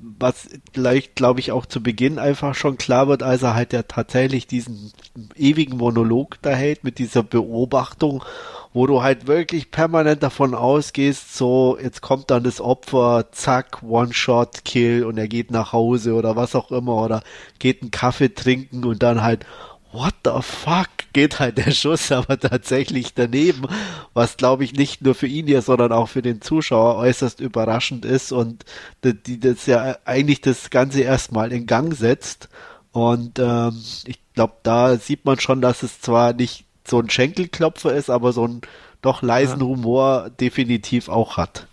[0.03, 3.83] was vielleicht, glaube ich, auch zu Beginn einfach schon klar wird, als er halt ja
[3.83, 4.93] tatsächlich diesen
[5.37, 8.25] ewigen Monolog da hält mit dieser Beobachtung
[8.73, 14.65] wo du halt wirklich permanent davon ausgehst, so, jetzt kommt dann das Opfer, zack, One-Shot,
[14.65, 17.23] Kill und er geht nach Hause oder was auch immer oder
[17.59, 19.45] geht einen Kaffee trinken und dann halt,
[19.93, 23.67] what the fuck, geht halt der Schuss aber tatsächlich daneben,
[24.15, 28.05] was glaube ich nicht nur für ihn hier, sondern auch für den Zuschauer äußerst überraschend
[28.05, 28.65] ist und
[29.05, 32.49] die, das ja eigentlich das Ganze erstmal in Gang setzt.
[32.93, 37.95] Und ähm, ich glaube, da sieht man schon, dass es zwar nicht so ein Schenkelklopfer
[37.95, 38.63] ist, aber so einen
[39.03, 39.67] doch leisen ja.
[39.67, 41.67] Humor definitiv auch hat.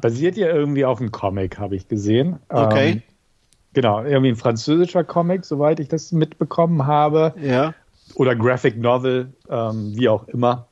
[0.00, 2.38] Basiert ja irgendwie auf einem Comic, habe ich gesehen.
[2.48, 2.90] Okay.
[2.90, 3.02] Ähm,
[3.74, 7.34] genau, irgendwie ein französischer Comic, soweit ich das mitbekommen habe.
[7.40, 7.74] Ja.
[8.14, 10.68] Oder Graphic Novel, ähm, wie auch immer.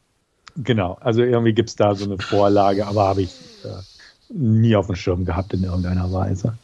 [0.56, 3.32] Genau, also irgendwie gibt es da so eine Vorlage, aber habe ich
[3.64, 6.56] äh, nie auf dem Schirm gehabt in irgendeiner Weise.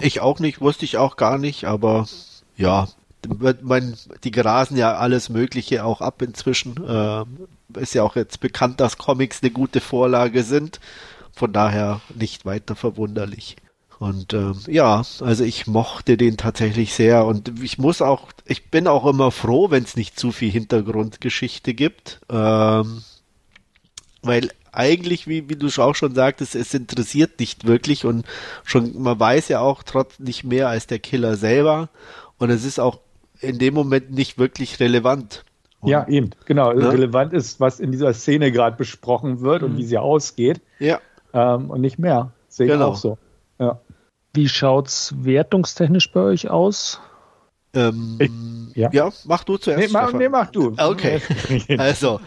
[0.00, 2.06] Ich auch nicht, wusste ich auch gar nicht, aber
[2.56, 2.88] ja,
[3.62, 6.76] man, die grasen ja alles Mögliche auch ab inzwischen.
[6.86, 7.24] Äh,
[7.80, 10.80] ist ja auch jetzt bekannt, dass Comics eine gute Vorlage sind.
[11.32, 13.56] Von daher nicht weiter verwunderlich.
[13.98, 18.86] Und ähm, ja, also ich mochte den tatsächlich sehr und ich muss auch, ich bin
[18.88, 23.02] auch immer froh, wenn es nicht zu viel Hintergrundgeschichte gibt, ähm,
[24.22, 28.26] weil eigentlich, wie, wie du auch schon sagtest, es interessiert nicht wirklich und
[28.64, 31.88] schon man weiß ja auch trotzdem nicht mehr als der Killer selber
[32.36, 32.98] und es ist auch
[33.40, 35.44] in dem Moment nicht wirklich relevant.
[35.80, 36.72] Und, ja, eben, genau.
[36.72, 36.92] Ne?
[36.92, 39.68] Relevant ist, was in dieser Szene gerade besprochen wird mhm.
[39.68, 40.60] und wie sie ausgeht.
[40.78, 41.00] Ja.
[41.32, 42.32] Ähm, und nicht mehr.
[42.48, 42.88] Sehe genau.
[42.88, 43.18] ich auch so.
[44.36, 47.00] Wie schaut's wertungstechnisch bei euch aus?
[47.72, 48.90] Ähm, ich, ja.
[48.92, 49.10] ja.
[49.24, 49.80] mach du zuerst.
[49.80, 50.74] Nee, mach, nee, mach du.
[50.76, 51.22] Okay.
[51.78, 52.20] also,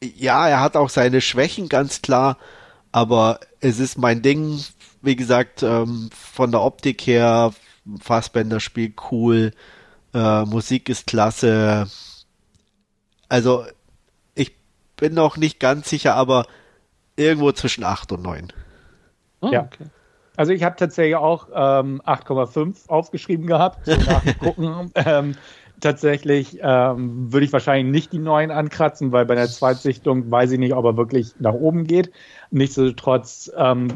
[0.00, 2.38] ja, er hat auch seine Schwächen, ganz klar.
[2.92, 4.64] Aber es ist mein Ding,
[5.02, 7.52] wie gesagt, ähm, von der Optik her,
[8.00, 9.52] Fassbender spielt cool,
[10.14, 11.88] äh, Musik ist klasse.
[13.28, 13.64] Also,
[14.36, 14.56] ich
[14.96, 16.46] bin noch nicht ganz sicher, aber
[17.16, 18.52] irgendwo zwischen 8 und 9.
[19.40, 19.62] Oh, ja.
[19.62, 19.86] Okay.
[20.38, 24.92] Also ich habe tatsächlich auch ähm, 8,5 aufgeschrieben gehabt, so nachgucken.
[24.94, 25.34] ähm,
[25.80, 30.60] tatsächlich ähm, würde ich wahrscheinlich nicht die 9 ankratzen, weil bei der Zweitsichtung weiß ich
[30.60, 32.12] nicht, ob er wirklich nach oben geht.
[32.52, 33.88] Nichtsdestotrotz ähm,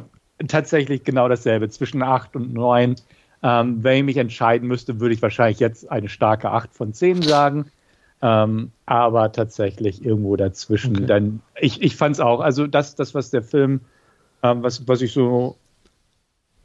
[0.49, 2.97] tatsächlich genau dasselbe, zwischen 8 und 9.
[3.45, 7.22] Ähm, wenn ich mich entscheiden müsste, würde ich wahrscheinlich jetzt eine starke 8 von 10
[7.22, 7.70] sagen.
[8.20, 10.97] Ähm, aber tatsächlich irgendwo dazwischen.
[10.97, 11.07] Okay.
[11.07, 13.82] Denn ich, ich fand es auch, also das, das, was der Film,
[14.43, 15.57] ähm, was, was ich so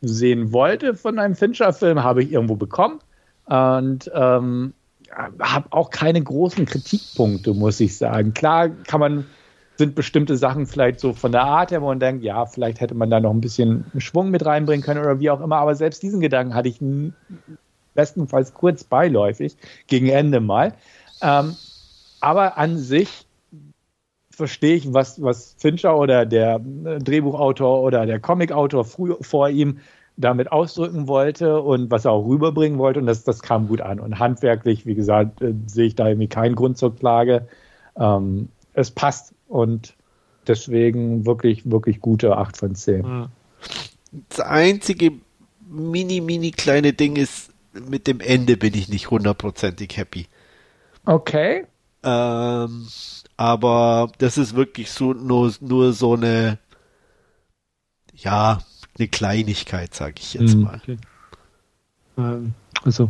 [0.02, 3.00] sehen wollte von einem Fincher-Film, habe ich irgendwo bekommen.
[3.46, 4.74] Und ähm,
[5.40, 8.34] habe auch keine großen Kritikpunkte, muss ich sagen.
[8.34, 9.26] Klar kann man,
[9.78, 12.96] sind bestimmte Sachen vielleicht so von der Art her, wo man denkt, ja, vielleicht hätte
[12.96, 15.58] man da noch ein bisschen Schwung mit reinbringen können oder wie auch immer.
[15.58, 16.82] Aber selbst diesen Gedanken hatte ich
[17.94, 20.74] bestenfalls kurz beiläufig, gegen Ende mal.
[21.22, 21.56] Ähm,
[22.20, 23.27] aber an sich
[24.38, 29.80] verstehe ich, was, was Fincher oder der äh, Drehbuchautor oder der Comicautor früh, vor ihm
[30.16, 33.00] damit ausdrücken wollte und was er auch rüberbringen wollte.
[33.00, 34.00] Und das, das kam gut an.
[34.00, 37.48] Und handwerklich, wie gesagt, äh, sehe ich da irgendwie keinen Grund zur Klage.
[38.00, 39.96] Ähm, es passt und
[40.46, 43.26] deswegen wirklich, wirklich gute 8 von 10.
[44.30, 45.14] Das einzige
[45.68, 50.28] mini, mini kleine Ding ist, mit dem Ende bin ich nicht hundertprozentig happy.
[51.06, 51.66] Okay.
[52.04, 52.88] Ähm,
[53.38, 56.58] aber das ist wirklich so nur, nur so eine,
[58.16, 58.60] ja,
[58.98, 60.80] eine Kleinigkeit, sage ich jetzt mhm, mal.
[60.82, 60.98] Okay.
[62.18, 63.10] Ähm, also,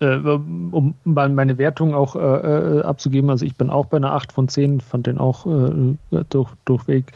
[0.00, 4.32] äh, um meine Wertung auch äh, äh, abzugeben, also ich bin auch bei einer 8
[4.32, 7.12] von 10, fand den auch äh, durch, durchweg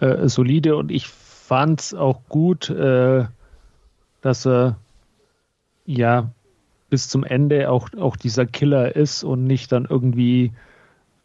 [0.00, 3.26] äh, solide und ich fand es auch gut, äh,
[4.22, 4.76] dass er
[5.84, 6.30] ja
[6.88, 10.52] bis zum Ende auch, auch dieser Killer ist und nicht dann irgendwie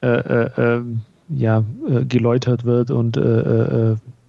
[0.03, 1.63] ja,
[2.07, 3.15] geläutert wird und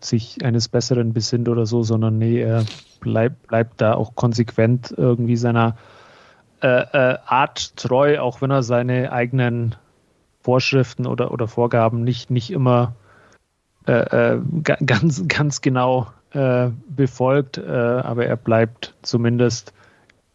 [0.05, 2.64] sich eines Besseren besinnt oder so, sondern nee, er
[3.01, 5.76] bleibt, bleibt da auch konsequent irgendwie seiner
[6.62, 9.74] äh, äh, Art treu, auch wenn er seine eigenen
[10.41, 12.95] Vorschriften oder, oder Vorgaben nicht, nicht immer
[13.87, 19.72] äh, äh ganz, ganz genau äh, befolgt, äh, aber er bleibt zumindest,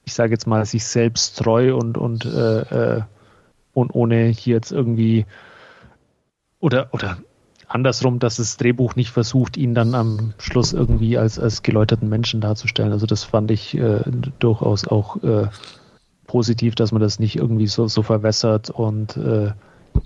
[0.07, 5.25] ich sage jetzt mal, sich selbst treu und, und, und ohne hier jetzt irgendwie
[6.59, 7.17] oder, oder
[7.67, 12.41] andersrum, dass das Drehbuch nicht versucht, ihn dann am Schluss irgendwie als, als geläuterten Menschen
[12.41, 12.91] darzustellen.
[12.91, 14.01] Also das fand ich äh,
[14.39, 15.47] durchaus auch äh,
[16.25, 19.51] positiv, dass man das nicht irgendwie so, so verwässert und äh,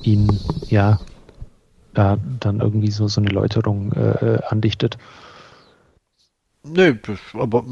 [0.02, 1.00] ihn ja
[1.94, 4.98] da dann irgendwie so, so eine Läuterung äh, andichtet.
[6.64, 7.66] Nö, das, aber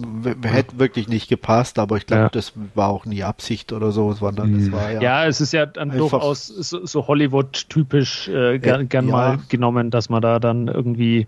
[0.43, 2.29] hätte wirklich nicht gepasst, aber ich glaube, ja.
[2.29, 4.71] das war auch nie Absicht oder so, sondern das hm.
[4.71, 5.01] war ja.
[5.01, 9.11] Ja, es ist ja dann durchaus so, so Hollywood-typisch äh, gern, gern ja.
[9.11, 11.27] mal genommen, dass man da dann irgendwie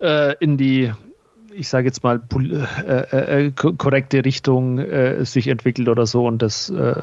[0.00, 0.92] äh, in die
[1.54, 6.26] ich sage jetzt mal, äh, äh, äh korrekte Richtung äh, sich entwickelt oder so.
[6.26, 6.94] Und das äh,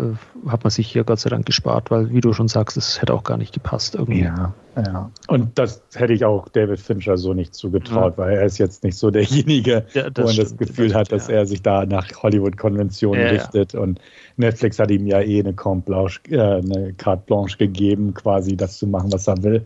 [0.47, 3.13] hat man sich hier Gott sei Dank gespart, weil, wie du schon sagst, es hätte
[3.13, 4.23] auch gar nicht gepasst irgendwie.
[4.23, 5.11] Ja, ja.
[5.27, 8.23] Und das hätte ich auch David Fincher so nicht zugetraut, ja.
[8.23, 11.27] weil er ist jetzt nicht so derjenige, ja, wo man das Gefühl das hat, dass
[11.27, 11.35] ja.
[11.35, 13.75] er sich da nach Hollywood-Konventionen richtet.
[13.75, 13.99] Und
[14.37, 18.77] Netflix hat ihm ja eh eine Carte Blanche, äh, eine Carte Blanche gegeben, quasi das
[18.77, 19.65] zu machen, was er will.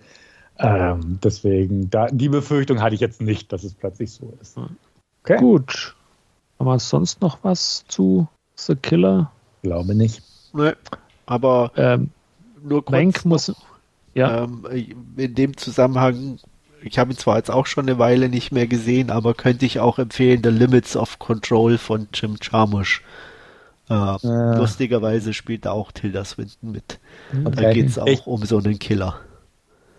[0.61, 4.57] Ähm, deswegen, da, die Befürchtung hatte ich jetzt nicht, dass es plötzlich so ist.
[5.23, 5.37] Okay.
[5.37, 5.95] Gut.
[6.59, 9.31] Haben wir sonst noch was zu The Killer?
[9.63, 10.21] Glaube nicht.
[10.53, 10.73] Nee,
[11.25, 12.09] aber ähm,
[12.63, 13.53] nur kurz Bank muss,
[14.13, 14.43] ja.
[14.43, 14.65] Ähm,
[15.17, 16.37] in dem Zusammenhang,
[16.83, 19.79] ich habe ihn zwar jetzt auch schon eine Weile nicht mehr gesehen, aber könnte ich
[19.79, 23.01] auch empfehlen, The Limits of Control von Jim Jarmusch.
[23.89, 24.57] Äh, äh.
[24.57, 26.99] Lustigerweise spielt da auch Tilda Swinton mit.
[27.45, 27.55] Okay.
[27.55, 29.19] Da geht es auch ich, um so einen Killer.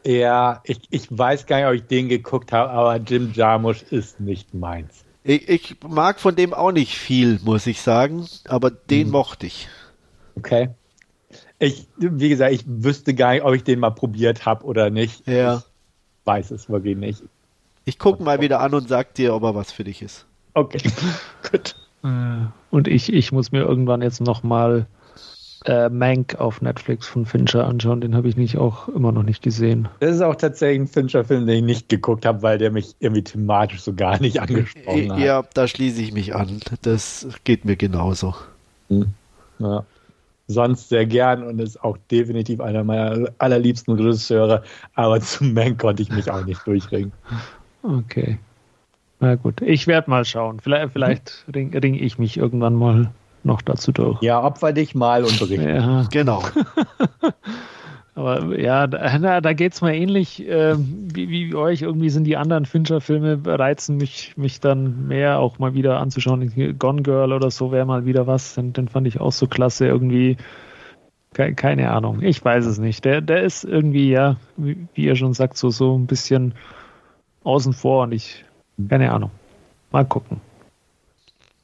[0.04, 4.20] Ja, ich, ich weiß gar nicht, ob ich den geguckt habe, aber Jim Jarmusch ist
[4.20, 5.04] nicht meins.
[5.24, 9.12] Ich, ich mag von dem auch nicht viel, muss ich sagen, aber den hm.
[9.12, 9.68] mochte ich.
[10.36, 10.70] Okay.
[11.58, 15.26] Ich, wie gesagt, ich wüsste gar nicht, ob ich den mal probiert habe oder nicht.
[15.28, 15.58] Ja.
[15.58, 17.22] Ich weiß es wirklich nicht.
[17.84, 20.26] Ich gucke mal wieder an und sag dir, ob er was für dich ist.
[20.54, 20.80] Okay,
[21.50, 21.76] gut.
[22.02, 24.86] Äh, und ich, ich muss mir irgendwann jetzt nochmal
[25.64, 28.00] äh, Mank auf Netflix von Fincher anschauen.
[28.00, 29.88] Den habe ich nicht auch immer noch nicht gesehen.
[30.00, 33.22] Das ist auch tatsächlich ein Fincher-Film, den ich nicht geguckt habe, weil der mich irgendwie
[33.22, 35.18] thematisch so gar nicht angesprochen hat.
[35.18, 36.60] Ja, da schließe ich mich an.
[36.82, 38.34] Das geht mir genauso.
[38.88, 39.06] Hm.
[39.58, 39.84] Ja.
[40.48, 44.62] Sonst sehr gern und ist auch definitiv einer meiner allerliebsten Regisseure,
[44.94, 47.12] aber zu Mank konnte ich mich auch nicht durchringen.
[47.82, 48.38] Okay.
[49.20, 50.58] Na gut, ich werde mal schauen.
[50.60, 51.54] Vielleicht, vielleicht hm.
[51.54, 53.12] ringe ring ich mich irgendwann mal
[53.44, 54.20] noch dazu durch.
[54.22, 55.68] Ja, opfer dich mal und berichte.
[55.68, 56.06] Ja.
[56.10, 56.42] Genau.
[58.14, 61.80] Aber ja, da, da geht es mir ähnlich äh, wie, wie euch.
[61.80, 66.78] Irgendwie sind die anderen Fincher-Filme reizen mich, mich dann mehr auch mal wieder anzuschauen.
[66.78, 68.54] Gone Girl oder so wäre mal wieder was.
[68.54, 69.86] Den, den fand ich auch so klasse.
[69.86, 70.36] Irgendwie,
[71.32, 72.20] ke keine Ahnung.
[72.20, 73.06] Ich weiß es nicht.
[73.06, 76.52] Der, der ist irgendwie, ja, wie, wie ihr schon sagt, so, so ein bisschen
[77.44, 78.44] außen vor und ich,
[78.90, 79.30] keine Ahnung.
[79.90, 80.51] Mal gucken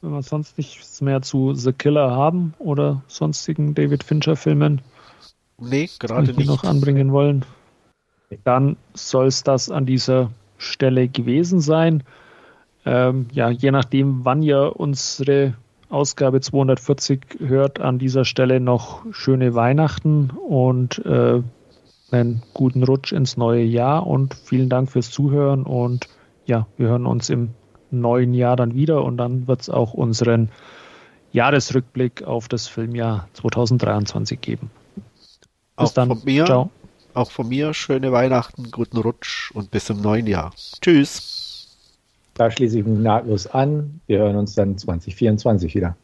[0.01, 4.81] wenn wir sonst nichts mehr zu The Killer haben oder sonstigen David Fincher-Filmen.
[5.57, 6.47] Nee, gerade nicht.
[6.47, 7.43] noch anbringen wollen.
[8.43, 12.03] Dann soll es das an dieser Stelle gewesen sein.
[12.85, 15.55] Ähm, ja, je nachdem, wann ihr unsere
[15.89, 21.41] Ausgabe 240 hört, an dieser Stelle noch schöne Weihnachten und äh,
[22.11, 26.07] einen guten Rutsch ins neue Jahr und vielen Dank fürs Zuhören und
[26.45, 27.49] ja, wir hören uns im
[27.91, 30.49] neuen Jahr dann wieder und dann wird es auch unseren
[31.31, 34.71] Jahresrückblick auf das Filmjahr 2023 geben.
[35.77, 36.07] Bis auch dann.
[36.09, 36.69] Von mir, Ciao.
[37.13, 40.53] Auch von mir schöne Weihnachten, guten Rutsch und bis zum neuen Jahr.
[40.81, 41.75] Tschüss.
[42.35, 43.99] Da schließe ich mich nahtlos an.
[44.07, 45.97] Wir hören uns dann 2024 wieder.